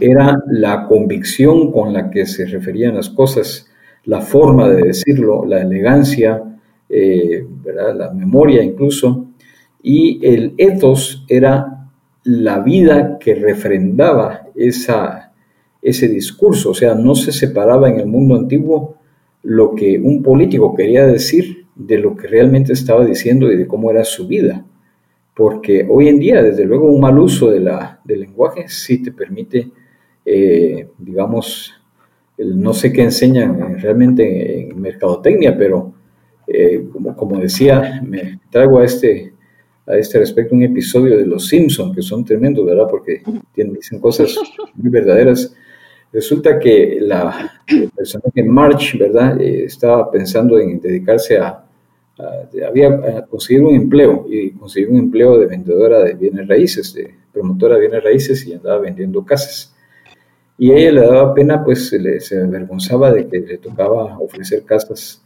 era 0.00 0.38
la 0.50 0.86
convicción 0.88 1.70
con 1.70 1.92
la 1.92 2.10
que 2.10 2.24
se 2.24 2.46
referían 2.46 2.94
las 2.94 3.10
cosas, 3.10 3.70
la 4.04 4.22
forma 4.22 4.70
de 4.70 4.82
decirlo, 4.82 5.44
la 5.44 5.60
elegancia, 5.60 6.42
eh, 6.88 7.46
la 7.64 8.10
memoria 8.10 8.62
incluso. 8.62 9.26
Y 9.82 10.26
el 10.26 10.54
ethos 10.56 11.24
era 11.28 11.90
la 12.24 12.60
vida 12.60 13.18
que 13.18 13.34
refrendaba 13.34 14.46
esa, 14.54 15.32
ese 15.82 16.08
discurso, 16.08 16.70
o 16.70 16.74
sea, 16.74 16.94
no 16.94 17.14
se 17.14 17.32
separaba 17.32 17.90
en 17.90 18.00
el 18.00 18.06
mundo 18.06 18.34
antiguo 18.34 18.96
lo 19.42 19.74
que 19.74 19.98
un 19.98 20.22
político 20.22 20.74
quería 20.74 21.06
decir 21.06 21.66
de 21.74 21.98
lo 21.98 22.16
que 22.16 22.28
realmente 22.28 22.72
estaba 22.72 23.04
diciendo 23.04 23.52
y 23.52 23.56
de 23.56 23.66
cómo 23.66 23.90
era 23.90 24.04
su 24.04 24.26
vida. 24.26 24.64
Porque 25.34 25.86
hoy 25.88 26.08
en 26.08 26.20
día, 26.20 26.42
desde 26.42 26.64
luego, 26.64 26.92
un 26.92 27.00
mal 27.00 27.18
uso 27.18 27.50
de 27.50 27.60
la, 27.60 28.00
del 28.04 28.20
lenguaje 28.20 28.68
sí 28.68 29.02
te 29.02 29.10
permite, 29.10 29.70
eh, 30.24 30.88
digamos, 30.98 31.74
no 32.38 32.72
sé 32.72 32.92
qué 32.92 33.02
enseñan 33.02 33.78
realmente 33.78 34.60
en 34.60 34.80
mercadotecnia, 34.80 35.56
pero 35.56 35.92
eh, 36.46 36.84
como, 36.92 37.16
como 37.16 37.38
decía, 37.38 38.00
me 38.04 38.40
traigo 38.50 38.78
a 38.78 38.84
este, 38.84 39.32
a 39.86 39.96
este 39.96 40.18
respecto 40.18 40.54
un 40.54 40.62
episodio 40.62 41.16
de 41.16 41.26
Los 41.26 41.48
Simpsons, 41.48 41.94
que 41.94 42.02
son 42.02 42.24
tremendos, 42.24 42.64
¿verdad? 42.64 42.86
Porque 42.90 43.22
tienen, 43.52 43.74
dicen 43.74 43.98
cosas 43.98 44.36
muy 44.74 44.90
verdaderas. 44.90 45.54
Resulta 46.12 46.58
que 46.58 46.98
la 47.00 47.52
persona 47.96 48.24
que 48.32 48.44
March, 48.44 48.96
¿verdad? 48.98 49.40
Eh, 49.40 49.64
estaba 49.64 50.10
pensando 50.10 50.58
en 50.58 50.80
dedicarse 50.80 51.38
a, 51.38 51.63
había 52.18 53.26
conseguido 53.28 53.68
un 53.68 53.74
empleo 53.74 54.26
y 54.28 54.52
conseguir 54.52 54.90
un 54.90 54.98
empleo 54.98 55.38
de 55.38 55.46
vendedora 55.46 56.04
de 56.04 56.14
bienes 56.14 56.46
raíces, 56.46 56.94
de 56.94 57.14
promotora 57.32 57.74
de 57.74 57.80
bienes 57.80 58.04
raíces 58.04 58.46
y 58.46 58.54
andaba 58.54 58.78
vendiendo 58.78 59.24
casas. 59.24 59.74
Y 60.56 60.70
a 60.70 60.76
ella 60.76 60.92
le 60.92 61.00
daba 61.00 61.34
pena, 61.34 61.64
pues 61.64 61.88
se, 61.88 61.98
le, 61.98 62.20
se 62.20 62.40
avergonzaba 62.40 63.12
de 63.12 63.26
que 63.26 63.40
le 63.40 63.58
tocaba 63.58 64.18
ofrecer 64.18 64.64
casas 64.64 65.24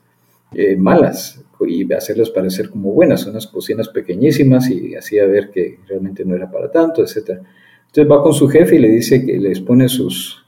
eh, 0.54 0.76
malas 0.76 1.44
y 1.66 1.92
hacerlas 1.92 2.30
parecer 2.30 2.70
como 2.70 2.92
buenas, 2.92 3.26
unas 3.26 3.46
cocinas 3.46 3.88
pequeñísimas 3.88 4.70
y 4.70 4.94
hacía 4.94 5.26
ver 5.26 5.50
que 5.50 5.80
realmente 5.86 6.24
no 6.24 6.34
era 6.34 6.50
para 6.50 6.70
tanto, 6.70 7.02
etc. 7.02 7.40
Entonces 7.86 8.10
va 8.10 8.22
con 8.22 8.32
su 8.32 8.48
jefe 8.48 8.76
y 8.76 8.78
le 8.78 8.88
dice 8.88 9.26
que 9.26 9.38
le 9.38 9.50
expone 9.50 9.88
sus, 9.88 10.46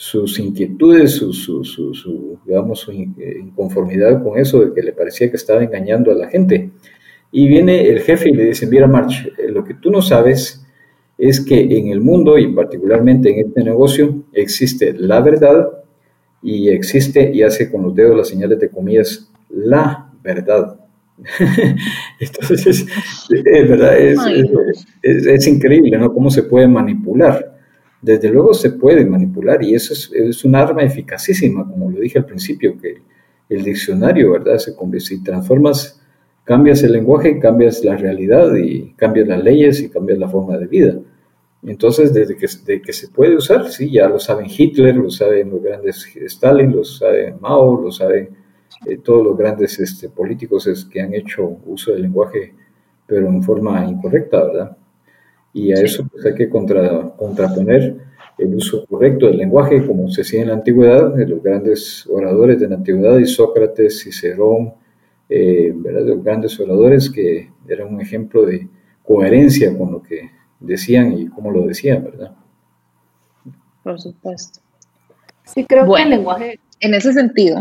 sus 0.00 0.38
inquietudes, 0.38 1.10
su, 1.10 1.32
su, 1.32 1.64
su, 1.64 2.38
digamos, 2.46 2.78
su 2.78 2.92
inconformidad 2.92 4.22
con 4.22 4.38
eso, 4.38 4.64
de 4.64 4.72
que 4.72 4.80
le 4.80 4.92
parecía 4.92 5.28
que 5.28 5.34
estaba 5.34 5.60
engañando 5.60 6.12
a 6.12 6.14
la 6.14 6.28
gente. 6.28 6.70
Y 7.32 7.48
viene 7.48 7.88
el 7.88 7.98
jefe 8.02 8.28
y 8.28 8.32
le 8.32 8.44
dice, 8.44 8.68
mira 8.68 8.86
March, 8.86 9.26
eh, 9.36 9.48
lo 9.48 9.64
que 9.64 9.74
tú 9.74 9.90
no 9.90 10.00
sabes 10.00 10.64
es 11.18 11.40
que 11.40 11.62
en 11.62 11.88
el 11.88 12.00
mundo 12.00 12.38
y 12.38 12.46
particularmente 12.54 13.28
en 13.28 13.48
este 13.48 13.64
negocio 13.64 14.22
existe 14.32 14.92
la 14.92 15.20
verdad 15.20 15.68
y 16.44 16.68
existe, 16.68 17.32
y 17.34 17.42
hace 17.42 17.68
con 17.68 17.82
los 17.82 17.92
dedos 17.92 18.16
las 18.16 18.28
señales 18.28 18.60
de 18.60 18.70
comillas, 18.70 19.32
la 19.50 20.12
verdad. 20.22 20.78
Entonces, 22.20 22.86
es, 23.30 23.68
verdad, 23.68 23.98
es, 23.98 24.16
es, 25.02 25.26
es, 25.26 25.46
increíble, 25.48 25.98
¿no? 25.98 26.14
Cómo 26.14 26.30
se 26.30 26.44
puede 26.44 26.68
manipular 26.68 27.57
desde 28.00 28.28
luego 28.28 28.54
se 28.54 28.70
puede 28.70 29.04
manipular 29.04 29.62
y 29.62 29.74
eso 29.74 29.92
es, 29.92 30.44
un 30.44 30.54
arma 30.54 30.82
eficacísima, 30.82 31.66
como 31.68 31.90
lo 31.90 32.00
dije 32.00 32.18
al 32.18 32.26
principio, 32.26 32.78
que 32.80 33.02
el 33.48 33.64
diccionario, 33.64 34.32
¿verdad? 34.32 34.58
Se, 34.58 34.74
si 35.00 35.22
transformas, 35.22 36.00
cambias 36.44 36.82
el 36.82 36.92
lenguaje, 36.92 37.38
cambias 37.38 37.84
la 37.84 37.96
realidad 37.96 38.54
y 38.54 38.92
cambias 38.94 39.28
las 39.28 39.42
leyes 39.42 39.80
y 39.80 39.88
cambias 39.88 40.18
la 40.18 40.28
forma 40.28 40.56
de 40.58 40.66
vida. 40.66 40.98
Entonces, 41.64 42.14
desde 42.14 42.36
que, 42.36 42.80
que 42.80 42.92
se 42.92 43.08
puede 43.08 43.36
usar, 43.36 43.68
sí, 43.68 43.90
ya 43.90 44.08
lo 44.08 44.20
saben 44.20 44.46
Hitler, 44.48 44.94
lo 44.94 45.10
saben 45.10 45.50
los 45.50 45.62
grandes 45.62 46.06
Stalin, 46.14 46.70
lo 46.70 46.84
saben 46.84 47.36
Mao, 47.40 47.80
lo 47.82 47.90
saben 47.90 48.30
eh, 48.86 48.98
todos 48.98 49.24
los 49.24 49.36
grandes 49.36 49.78
este, 49.80 50.08
políticos 50.08 50.66
es, 50.68 50.84
que 50.84 51.00
han 51.00 51.14
hecho 51.14 51.58
uso 51.66 51.92
del 51.92 52.02
lenguaje, 52.02 52.54
pero 53.06 53.28
en 53.28 53.42
forma 53.42 53.84
incorrecta, 53.84 54.44
¿verdad? 54.44 54.76
Y 55.52 55.72
a 55.72 55.76
eso 55.76 56.06
pues, 56.10 56.24
hay 56.26 56.34
que 56.34 56.48
contra, 56.48 57.10
contraponer 57.16 57.96
el 58.38 58.54
uso 58.54 58.86
correcto 58.86 59.26
del 59.26 59.38
lenguaje, 59.38 59.84
como 59.84 60.08
se 60.08 60.22
hacía 60.22 60.42
en 60.42 60.48
la 60.48 60.54
antigüedad, 60.54 61.12
de 61.14 61.26
los 61.26 61.42
grandes 61.42 62.06
oradores 62.08 62.60
de 62.60 62.68
la 62.68 62.76
antigüedad, 62.76 63.18
y 63.18 63.26
Sócrates, 63.26 64.00
Cicerón, 64.02 64.74
eh, 65.28 65.72
¿verdad? 65.74 66.06
los 66.06 66.22
grandes 66.22 66.58
oradores 66.60 67.10
que 67.10 67.50
eran 67.68 67.92
un 67.94 68.00
ejemplo 68.00 68.46
de 68.46 68.68
coherencia 69.02 69.76
con 69.76 69.92
lo 69.92 70.02
que 70.02 70.30
decían 70.60 71.12
y 71.12 71.28
cómo 71.28 71.50
lo 71.50 71.66
decían, 71.66 72.04
¿verdad? 72.04 72.32
Por 73.82 74.00
supuesto. 74.00 74.60
Sí, 75.44 75.64
creo 75.64 75.92
que 75.92 76.02
el 76.02 76.10
lenguaje... 76.10 76.60
En 76.80 76.94
ese 76.94 77.12
sentido. 77.12 77.58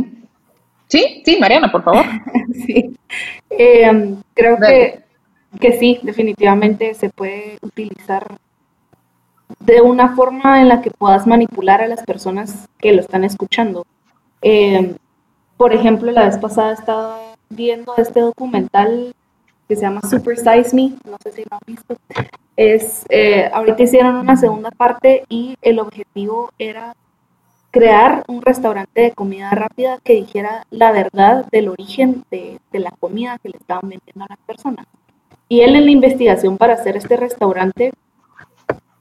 Sí, 0.88 1.24
sí, 1.26 1.38
Mariana, 1.40 1.72
por 1.72 1.84
favor. 1.84 2.06
sí. 2.54 2.96
Eh, 3.50 4.16
creo 4.36 4.58
que 4.58 5.00
que 5.58 5.78
sí, 5.78 6.00
definitivamente 6.04 6.94
se 6.94 7.10
puede 7.10 7.58
utilizar 7.62 8.38
de 9.60 9.82
una 9.82 10.16
forma 10.16 10.62
en 10.62 10.70
la 10.70 10.82
que 10.82 10.92
puedas 10.92 11.26
manipular 11.28 11.82
a 11.82 11.88
las 11.88 12.04
personas 12.04 12.68
que 12.78 12.94
lo 12.94 13.02
están 13.02 13.24
escuchando. 13.24 13.86
Eh, 14.42 14.96
por 15.58 15.74
ejemplo, 15.74 16.12
la 16.12 16.26
vez 16.26 16.38
pasada 16.38 16.74
estaba 16.74 17.20
viendo 17.50 17.94
este 17.98 18.22
documental 18.22 19.14
que 19.68 19.76
se 19.76 19.82
llama 19.82 20.02
Super 20.02 20.38
Size 20.38 20.76
Me, 20.76 20.94
no 21.06 21.18
sé 21.22 21.32
si 21.32 21.44
lo 21.44 21.50
han 21.52 21.60
visto. 21.66 21.98
Es, 22.56 23.06
eh, 23.10 23.50
ahorita 23.54 23.84
hicieron 23.84 24.16
una 24.16 24.38
segunda 24.38 24.72
parte 24.72 25.24
y 25.30 25.58
el 25.62 25.80
objetivo 25.80 26.52
era 26.58 26.96
crear 27.72 28.24
un 28.28 28.42
restaurante 28.42 29.02
de 29.02 29.12
comida 29.12 29.52
rápida 29.52 30.00
que 30.04 30.14
dijera 30.14 30.66
la 30.72 30.92
verdad 30.92 31.46
del 31.52 31.70
origen 31.70 32.24
de, 32.32 32.60
de 32.72 32.80
la 32.80 32.92
comida 32.92 33.38
que 33.40 33.50
le 33.50 33.58
estaban 33.58 33.90
vendiendo 33.90 34.24
a 34.24 34.28
las 34.30 34.40
personas. 34.40 34.86
Y 35.50 35.62
él 35.62 35.76
en 35.76 35.86
la 35.86 35.92
investigación 35.92 36.58
para 36.58 36.74
hacer 36.74 36.98
este 36.98 37.16
restaurante 37.16 37.92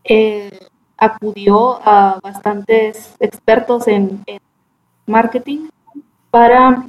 eh, 0.04 0.58
acudió 0.96 1.80
a 1.82 2.20
bastantes 2.22 3.14
expertos 3.20 3.88
en, 3.88 4.24
marketing 5.06 5.68
para 6.30 6.84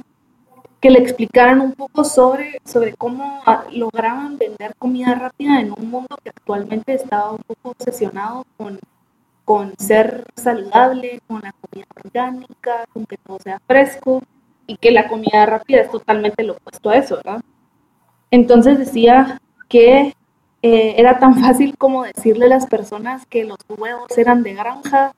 que 0.80 0.90
le 0.90 0.98
explicaran 0.98 1.60
un 1.60 1.72
poco 1.72 2.02
sobre, 2.02 2.60
sobre 2.64 2.94
cómo 2.94 3.42
ah, 3.46 3.64
lograban 3.72 4.36
vender 4.38 4.74
comida 4.76 5.14
rápida 5.14 5.60
en 5.60 5.72
un 5.72 5.88
mundo 5.88 6.16
que 6.22 6.30
actualmente 6.30 6.94
estaba 6.94 7.30
un 7.30 7.42
poco 7.46 7.70
obsesionado 7.70 8.44
con, 8.56 8.80
con 9.44 9.72
ser 9.78 10.24
saludable, 10.34 11.20
con 11.28 11.40
la 11.42 11.52
comida 11.52 11.86
orgánica, 12.04 12.84
con 12.92 13.06
que 13.06 13.16
todo 13.18 13.38
sea 13.38 13.60
fresco 13.66 14.22
y 14.66 14.76
que 14.76 14.90
la 14.90 15.08
comida 15.08 15.46
rápida 15.46 15.82
es 15.82 15.90
totalmente 15.90 16.42
lo 16.42 16.54
opuesto 16.54 16.90
a 16.90 16.96
eso, 16.96 17.16
¿verdad? 17.16 17.40
Entonces 18.30 18.78
decía 18.78 19.40
que 19.68 20.14
eh, 20.62 20.94
era 20.96 21.18
tan 21.18 21.40
fácil 21.40 21.76
como 21.78 22.04
decirle 22.04 22.46
a 22.46 22.48
las 22.48 22.66
personas 22.66 23.26
que 23.26 23.44
los 23.44 23.58
huevos 23.68 24.16
eran 24.16 24.42
de 24.42 24.54
granja, 24.54 25.12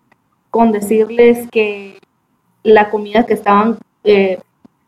con 0.50 0.72
decirles 0.72 1.48
que 1.50 1.98
la 2.62 2.90
comida 2.90 3.24
que 3.24 3.34
estaban, 3.34 3.78
eh, 4.04 4.38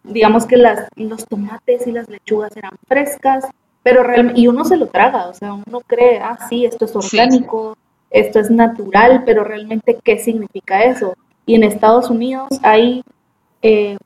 digamos 0.03 0.47
que 0.47 0.57
las, 0.57 0.89
los 0.97 1.27
tomates 1.27 1.87
y 1.87 1.93
las 1.93 2.09
lechugas 2.09 2.57
eran 2.57 2.73
frescas, 2.87 3.47
pero 3.83 4.03
realmente, 4.03 4.41
y 4.41 4.49
uno 4.49 4.65
se 4.65 4.77
lo 4.77 4.87
traga, 4.89 5.29
o 5.29 5.35
sea, 5.35 5.55
uno 5.55 5.81
cree, 5.87 6.19
ah, 6.19 6.39
sí, 6.49 6.65
esto 6.67 6.85
es 6.85 6.95
orgánico, 6.95 7.77
esto 8.11 8.39
es 8.39 8.51
natural, 8.51 9.23
pero 9.25 9.45
realmente, 9.45 9.99
¿qué 10.05 10.19
significa 10.19 10.85
eso? 10.85 11.15
Y 11.47 11.55
en 11.55 11.65
Estados 11.65 12.11
Unidos 12.11 12.49
hay 12.63 13.03
eh, 13.63 13.97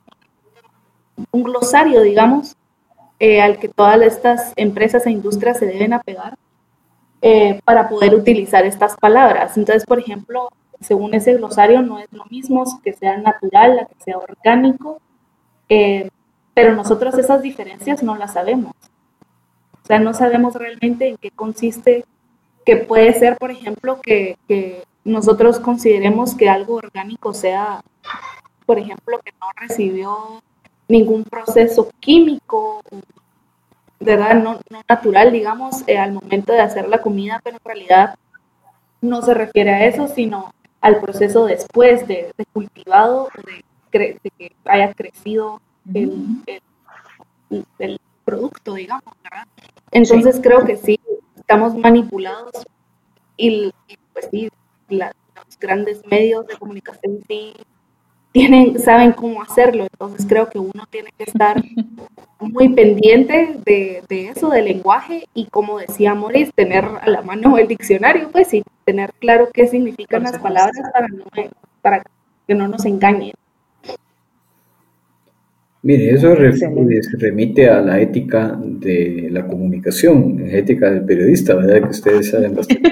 un 1.32 1.42
glosario, 1.42 2.02
digamos, 2.02 2.56
eh, 3.18 3.40
al 3.40 3.58
que 3.58 3.68
todas 3.68 4.00
estas 4.02 4.52
empresas 4.56 5.06
e 5.06 5.10
industrias 5.10 5.58
se 5.58 5.66
deben 5.66 5.92
apegar 5.92 6.36
eh, 7.22 7.60
para 7.64 7.88
poder 7.88 8.14
utilizar 8.14 8.66
estas 8.66 8.96
palabras. 8.96 9.56
Entonces, 9.56 9.86
por 9.86 9.98
ejemplo, 9.98 10.50
según 10.80 11.14
ese 11.14 11.34
glosario, 11.34 11.82
no 11.82 11.98
es 11.98 12.12
lo 12.12 12.26
mismo 12.26 12.64
que 12.84 12.92
sea 12.92 13.16
natural, 13.16 13.78
a 13.78 13.86
que 13.86 13.94
sea 14.04 14.18
orgánico, 14.18 15.00
eh, 15.68 16.10
pero 16.52 16.74
nosotros 16.74 17.16
esas 17.16 17.42
diferencias 17.42 18.02
no 18.02 18.16
las 18.16 18.34
sabemos. 18.34 18.74
O 19.82 19.86
sea, 19.86 19.98
no 19.98 20.12
sabemos 20.12 20.54
realmente 20.54 21.08
en 21.08 21.16
qué 21.16 21.30
consiste, 21.30 22.04
que 22.64 22.76
puede 22.76 23.14
ser, 23.14 23.36
por 23.38 23.50
ejemplo, 23.50 24.00
que, 24.00 24.36
que 24.46 24.82
nosotros 25.04 25.58
consideremos 25.60 26.34
que 26.34 26.48
algo 26.48 26.74
orgánico 26.74 27.32
sea, 27.32 27.80
por 28.66 28.78
ejemplo, 28.78 29.20
que 29.24 29.32
no 29.40 29.46
recibió 29.56 30.42
ningún 30.88 31.24
proceso 31.24 31.90
químico, 32.00 32.80
¿verdad? 34.00 34.34
No, 34.34 34.60
no 34.70 34.82
natural, 34.88 35.32
digamos, 35.32 35.82
eh, 35.86 35.98
al 35.98 36.12
momento 36.12 36.52
de 36.52 36.60
hacer 36.60 36.88
la 36.88 37.00
comida, 37.00 37.40
pero 37.42 37.56
en 37.56 37.64
realidad 37.64 38.14
no 39.00 39.22
se 39.22 39.34
refiere 39.34 39.70
a 39.70 39.86
eso, 39.86 40.08
sino 40.08 40.52
al 40.80 41.00
proceso 41.00 41.46
después 41.46 42.06
de, 42.06 42.32
cultivado, 42.52 43.28
de, 43.90 44.18
que 44.38 44.52
haya 44.64 44.92
crecido 44.94 45.60
el, 45.92 46.42
el, 47.78 48.00
producto, 48.24 48.74
digamos, 48.74 49.14
¿verdad? 49.22 49.46
Entonces 49.92 50.40
creo 50.42 50.64
que 50.64 50.76
sí, 50.76 50.98
estamos 51.36 51.76
manipulados 51.76 52.50
y, 53.36 53.72
pues 54.12 54.28
sí, 54.32 54.50
los 54.88 55.12
grandes 55.60 56.04
medios 56.06 56.46
de 56.48 56.56
comunicación 56.56 57.20
sí 57.28 57.54
tienen, 58.36 58.78
saben 58.78 59.12
cómo 59.12 59.40
hacerlo, 59.40 59.84
entonces 59.84 60.26
creo 60.28 60.50
que 60.50 60.58
uno 60.58 60.84
tiene 60.90 61.10
que 61.16 61.24
estar 61.24 61.62
muy 62.38 62.68
pendiente 62.68 63.56
de, 63.64 64.04
eso, 64.28 64.50
del 64.50 64.66
lenguaje 64.66 65.26
y 65.32 65.46
como 65.46 65.78
decía 65.78 66.14
Moris, 66.14 66.52
tener 66.54 66.84
a 66.84 67.08
la 67.08 67.22
mano 67.22 67.56
el 67.56 67.66
diccionario, 67.66 68.28
pues 68.30 68.48
sí, 68.48 68.62
tener 68.84 69.14
claro 69.20 69.48
qué 69.54 69.66
significan 69.66 70.24
las 70.24 70.38
palabras 70.38 70.76
para, 70.92 71.08
para 71.80 72.02
que 72.46 72.54
no 72.54 72.68
nos 72.68 72.84
engañen. 72.84 73.32
Mire, 75.82 76.10
eso 76.10 76.34
remite 77.18 77.68
a 77.68 77.80
la 77.80 78.00
ética 78.00 78.58
de 78.60 79.28
la 79.30 79.46
comunicación, 79.46 80.40
ética 80.48 80.90
del 80.90 81.04
periodista, 81.04 81.54
¿verdad? 81.54 81.82
Que 81.82 81.90
ustedes 81.90 82.30
saben 82.30 82.54
bastante. 82.56 82.90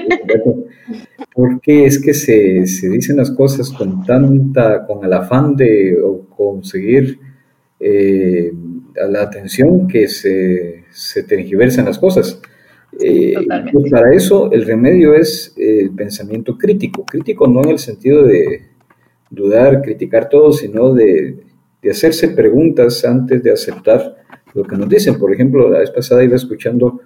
Porque 1.33 1.85
es 1.85 1.99
que 1.99 2.13
se, 2.13 2.65
se, 2.65 2.89
dicen 2.89 3.17
las 3.17 3.31
cosas 3.31 3.69
con 3.71 4.05
tanta, 4.05 4.85
con 4.85 5.03
el 5.03 5.11
afán 5.11 5.55
de 5.57 5.97
conseguir 6.29 7.19
eh, 7.79 8.53
la 9.09 9.23
atención 9.23 9.87
que 9.87 10.07
se, 10.07 10.85
se 10.91 11.23
tergiversan 11.23 11.85
las 11.85 11.99
cosas. 11.99 12.41
Eh, 13.01 13.33
pues 13.73 13.91
para 13.91 14.13
eso 14.13 14.49
el 14.51 14.65
remedio 14.65 15.13
es 15.13 15.53
el 15.57 15.91
pensamiento 15.91 16.57
crítico. 16.57 17.05
Crítico 17.05 17.47
no 17.47 17.61
en 17.63 17.71
el 17.71 17.79
sentido 17.79 18.23
de 18.23 18.61
dudar, 19.29 19.81
criticar 19.81 20.29
todo, 20.29 20.53
sino 20.53 20.93
de 20.93 21.43
de 21.85 21.91
hacerse 21.91 22.29
preguntas 22.29 23.05
antes 23.05 23.43
de 23.43 23.51
aceptar 23.51 24.15
lo 24.55 24.63
que 24.63 24.75
nos 24.75 24.89
dicen. 24.89 25.19
Por 25.19 25.31
ejemplo, 25.31 25.69
la 25.69 25.79
vez 25.79 25.91
pasada 25.91 26.23
iba 26.23 26.35
escuchando 26.35 26.99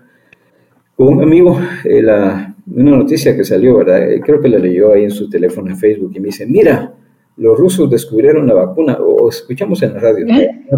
con 0.96 1.18
un 1.18 1.22
amigo 1.22 1.60
eh, 1.84 2.02
la, 2.02 2.56
una 2.66 2.92
noticia 2.92 3.36
que 3.36 3.44
salió, 3.44 3.78
¿verdad? 3.80 4.10
Eh, 4.10 4.22
creo 4.22 4.40
que 4.40 4.48
la 4.48 4.58
leyó 4.58 4.94
ahí 4.94 5.04
en 5.04 5.12
su 5.12 5.30
teléfono 5.30 5.70
en 5.70 5.76
Facebook 5.76 6.14
y 6.16 6.22
me 6.22 6.28
dice, 6.28 6.46
mira, 6.48 6.94
los 7.36 7.60
rusos 7.60 7.90
descubrieron 7.90 8.48
la 8.48 8.54
vacuna, 8.54 8.98
o 9.02 9.28
escuchamos 9.28 9.84
en 9.84 9.96
la 9.96 10.00
radio, 10.00 10.26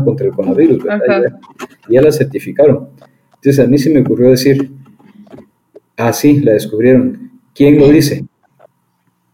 contra 0.04 0.26
el 0.26 0.34
coronavirus, 0.34 0.84
¿verdad? 0.84 1.24
Ya, 1.24 1.40
ya 1.88 2.02
la 2.02 2.12
certificaron. 2.12 2.90
Entonces 3.36 3.60
a 3.64 3.68
mí 3.68 3.78
se 3.78 3.92
me 3.92 4.02
ocurrió 4.02 4.32
decir, 4.32 4.72
ah, 5.98 6.12
sí, 6.12 6.40
la 6.40 6.54
descubrieron. 6.54 7.32
¿Quién 7.54 7.78
lo 7.78 7.88
dice? 7.88 8.26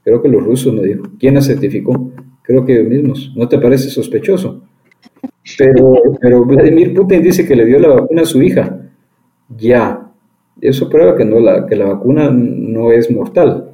Creo 0.04 0.22
que 0.22 0.28
los 0.28 0.44
rusos 0.44 0.74
me 0.74 0.84
dijo. 0.84 1.04
¿Quién 1.18 1.36
la 1.36 1.42
certificó? 1.42 2.12
Creo 2.48 2.66
que 2.66 2.74
ellos 2.74 2.88
mismos. 2.88 3.34
¿No 3.36 3.48
te 3.48 3.60
parece 3.60 3.90
sospechoso? 3.90 4.64
Pero, 5.58 5.94
pero 6.22 6.46
Vladimir 6.46 6.94
Putin 6.94 7.22
dice 7.22 7.46
que 7.46 7.56
le 7.56 7.66
dio 7.66 7.78
la 7.78 7.90
vacuna 7.90 8.22
a 8.22 8.26
su 8.26 8.42
hija. 8.42 8.80
Ya, 9.50 10.10
eso 10.62 10.90
prueba 10.90 11.16
que, 11.16 11.26
no, 11.26 11.40
la, 11.40 11.66
que 11.66 11.76
la 11.76 11.86
vacuna 11.86 12.32
no 12.32 12.92
es 12.92 13.12
mortal. 13.12 13.72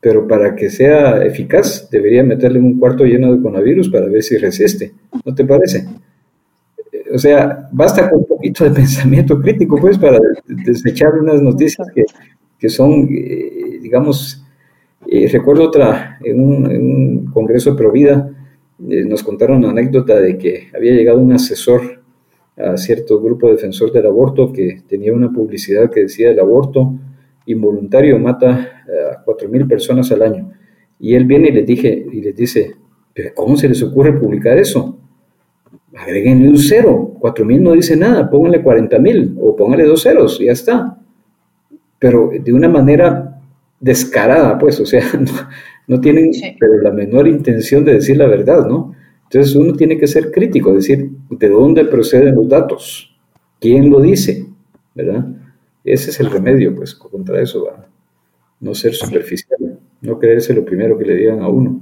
Pero 0.00 0.26
para 0.26 0.54
que 0.54 0.70
sea 0.70 1.24
eficaz, 1.24 1.88
debería 1.90 2.22
meterle 2.22 2.60
un 2.60 2.78
cuarto 2.78 3.04
lleno 3.04 3.32
de 3.32 3.42
coronavirus 3.42 3.90
para 3.90 4.06
ver 4.06 4.22
si 4.22 4.36
resiste. 4.36 4.92
¿No 5.24 5.34
te 5.34 5.44
parece? 5.44 5.86
O 7.12 7.18
sea, 7.18 7.68
basta 7.72 8.08
con 8.08 8.20
un 8.20 8.26
poquito 8.26 8.64
de 8.64 8.70
pensamiento 8.70 9.40
crítico, 9.40 9.76
pues, 9.80 9.98
para 9.98 10.18
desechar 10.46 11.12
unas 11.20 11.42
noticias 11.42 11.88
que, 11.94 12.04
que 12.58 12.68
son, 12.68 13.08
eh, 13.10 13.78
digamos, 13.82 14.41
recuerdo 15.30 15.64
otra, 15.64 16.18
en 16.22 16.40
un, 16.40 17.26
congreso 17.32 17.76
Provida, 17.76 18.30
eh, 18.88 19.04
nos 19.04 19.22
contaron 19.22 19.58
una 19.58 19.70
anécdota 19.70 20.18
de 20.18 20.38
que 20.38 20.68
había 20.74 20.92
llegado 20.92 21.20
un 21.20 21.32
asesor 21.32 22.02
a 22.56 22.76
cierto 22.76 23.20
grupo 23.20 23.50
defensor 23.50 23.92
del 23.92 24.06
aborto 24.06 24.52
que 24.52 24.82
tenía 24.86 25.12
una 25.12 25.32
publicidad 25.32 25.90
que 25.90 26.00
decía 26.00 26.30
el 26.30 26.38
aborto 26.38 26.94
involuntario 27.46 28.18
mata 28.18 28.84
a 29.14 29.24
4.000 29.24 29.68
personas 29.68 30.12
al 30.12 30.22
año. 30.22 30.52
Y 30.98 31.14
él 31.14 31.24
viene 31.24 31.48
y 31.48 31.52
les, 31.52 31.66
dije, 31.66 32.06
y 32.12 32.20
les 32.20 32.36
dice, 32.36 32.76
¿cómo 33.34 33.56
se 33.56 33.68
les 33.68 33.82
ocurre 33.82 34.12
publicar 34.18 34.56
eso? 34.58 34.98
Agréguenle 35.94 36.48
un 36.48 36.58
cero, 36.58 37.16
4.000 37.20 37.60
no 37.60 37.72
dice 37.72 37.96
nada, 37.96 38.30
pónganle 38.30 38.62
40.000 38.62 39.36
o 39.40 39.56
pónganle 39.56 39.84
dos 39.84 40.02
ceros, 40.02 40.38
ya 40.38 40.52
está. 40.52 40.98
Pero 41.98 42.30
de 42.38 42.52
una 42.52 42.68
manera 42.68 43.31
descarada, 43.82 44.58
pues, 44.58 44.80
o 44.80 44.86
sea, 44.86 45.02
no, 45.86 46.00
tienen 46.00 46.30
pero 46.58 46.80
la 46.80 46.92
menor 46.92 47.28
intención 47.28 47.84
de 47.84 47.94
decir 47.94 48.16
la 48.16 48.26
verdad, 48.26 48.66
¿no? 48.66 48.94
Entonces 49.24 49.54
uno 49.54 49.74
tiene 49.74 49.98
que 49.98 50.06
ser 50.06 50.30
crítico, 50.30 50.72
decir, 50.72 51.10
¿de 51.28 51.48
dónde 51.48 51.84
proceden 51.84 52.34
los 52.34 52.48
datos? 52.48 53.14
¿Quién 53.60 53.90
lo 53.90 54.00
dice? 54.00 54.46
¿Verdad? 54.94 55.26
Ese 55.84 56.10
es 56.10 56.20
el 56.20 56.30
remedio, 56.30 56.74
pues, 56.74 56.94
contra 56.94 57.42
eso, 57.42 57.68
no 58.60 58.74
ser 58.74 58.94
superficial, 58.94 59.78
no 60.00 60.18
creerse 60.18 60.54
lo 60.54 60.64
primero 60.64 60.96
que 60.96 61.04
le 61.04 61.16
digan 61.16 61.40
a 61.40 61.48
uno. 61.48 61.80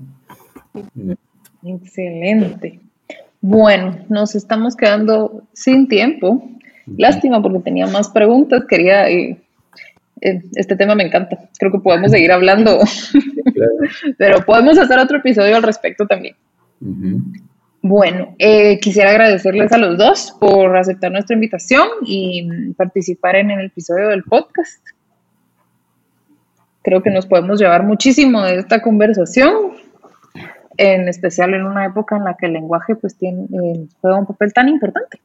Excelente. 1.63 2.81
Bueno, 3.43 3.99
nos 4.09 4.35
estamos 4.35 4.77
quedando 4.77 5.43
sin 5.53 5.89
tiempo. 5.89 6.49
Lástima 6.97 7.43
porque 7.43 7.61
tenía 7.61 7.87
más 7.87 8.09
preguntas. 8.09 8.65
Quería 8.69 9.11
eh, 9.11 9.39
este 10.20 10.76
tema 10.76 10.94
me 10.94 11.04
encanta. 11.04 11.38
Creo 11.59 11.72
que 11.72 11.78
podemos 11.78 12.11
seguir 12.11 12.33
hablando, 12.33 12.78
pero 14.18 14.44
podemos 14.44 14.78
hacer 14.78 14.98
otro 14.98 15.18
episodio 15.18 15.56
al 15.56 15.62
respecto 15.62 16.06
también. 16.06 16.37
Bueno, 17.83 18.35
eh, 18.38 18.78
quisiera 18.78 19.11
agradecerles 19.11 19.72
a 19.72 19.78
los 19.78 19.96
dos 19.96 20.37
por 20.38 20.76
aceptar 20.76 21.11
nuestra 21.11 21.35
invitación 21.35 21.88
y 22.04 22.72
participar 22.76 23.37
en 23.37 23.50
el 23.50 23.66
episodio 23.66 24.09
del 24.09 24.22
podcast. 24.22 24.85
Creo 26.83 27.02
que 27.02 27.11
nos 27.11 27.26
podemos 27.26 27.59
llevar 27.59 27.83
muchísimo 27.83 28.42
de 28.42 28.56
esta 28.56 28.83
conversación, 28.83 29.72
en 30.76 31.09
especial 31.09 31.54
en 31.54 31.64
una 31.64 31.87
época 31.87 32.16
en 32.16 32.24
la 32.24 32.37
que 32.37 32.46
el 32.46 32.54
lenguaje 32.54 32.96
pues 32.96 33.16
tiene, 33.16 33.44
eh, 33.44 33.87
juega 34.00 34.18
un 34.18 34.26
papel 34.26 34.52
tan 34.52 34.68
importante. 34.68 35.20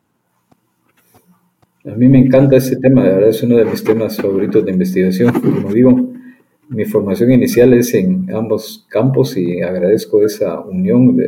A 1.85 1.93
mí 1.93 2.09
me 2.09 2.17
encanta 2.17 2.55
ese 2.55 2.77
tema, 2.77 3.03
de 3.03 3.13
verdad 3.13 3.29
es 3.29 3.43
uno 3.43 3.57
de 3.57 3.65
mis 3.65 3.83
temas 3.83 4.17
favoritos 4.17 4.65
de 4.65 4.71
investigación. 4.71 5.31
Como 5.39 5.71
digo, 5.71 6.09
mi 6.67 6.83
formación 6.85 7.31
inicial 7.31 7.73
es 7.73 7.93
en 7.93 8.27
ambos 8.33 8.87
campos 8.89 9.37
y 9.37 9.61
agradezco 9.61 10.25
esa 10.25 10.59
unión. 10.61 11.21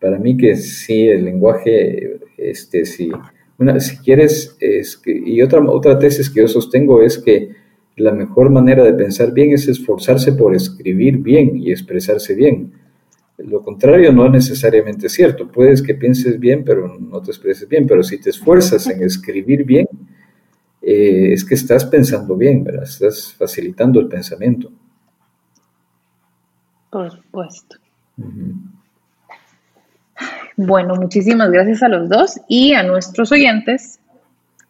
para 0.00 0.18
mí 0.18 0.36
que 0.36 0.54
sí, 0.54 1.08
el 1.08 1.24
lenguaje, 1.24 2.20
este, 2.36 2.84
sí, 2.84 3.10
una, 3.58 3.80
si 3.80 3.96
quieres, 3.98 4.56
es 4.60 4.96
que, 4.96 5.10
y 5.12 5.42
otra, 5.42 5.60
otra 5.68 5.98
tesis 5.98 6.30
que 6.30 6.40
yo 6.40 6.48
sostengo 6.48 7.02
es 7.02 7.18
que 7.18 7.50
la 7.96 8.12
mejor 8.12 8.50
manera 8.50 8.84
de 8.84 8.94
pensar 8.94 9.32
bien 9.32 9.52
es 9.52 9.66
esforzarse 9.66 10.32
por 10.32 10.54
escribir 10.54 11.18
bien 11.18 11.56
y 11.56 11.72
expresarse 11.72 12.34
bien 12.34 12.72
lo 13.38 13.62
contrario 13.62 14.12
no 14.12 14.26
es 14.26 14.32
necesariamente 14.32 15.08
cierto. 15.08 15.50
Puedes 15.50 15.82
que 15.82 15.94
pienses 15.94 16.38
bien, 16.38 16.64
pero 16.64 16.98
no 16.98 17.20
te 17.20 17.30
expreses 17.30 17.68
bien. 17.68 17.86
Pero 17.86 18.02
si 18.02 18.20
te 18.20 18.30
esfuerzas 18.30 18.86
en 18.86 19.02
escribir 19.02 19.64
bien, 19.64 19.88
eh, 20.80 21.32
es 21.32 21.44
que 21.44 21.54
estás 21.54 21.84
pensando 21.84 22.36
bien, 22.36 22.62
¿verdad? 22.62 22.84
Estás 22.84 23.34
facilitando 23.34 24.00
el 24.00 24.08
pensamiento. 24.08 24.70
Por 26.90 27.10
supuesto. 27.10 27.76
Bueno, 30.56 30.94
muchísimas 30.94 31.50
gracias 31.50 31.82
a 31.82 31.88
los 31.88 32.08
dos 32.08 32.40
y 32.48 32.74
a 32.74 32.84
nuestros 32.84 33.32
oyentes. 33.32 33.98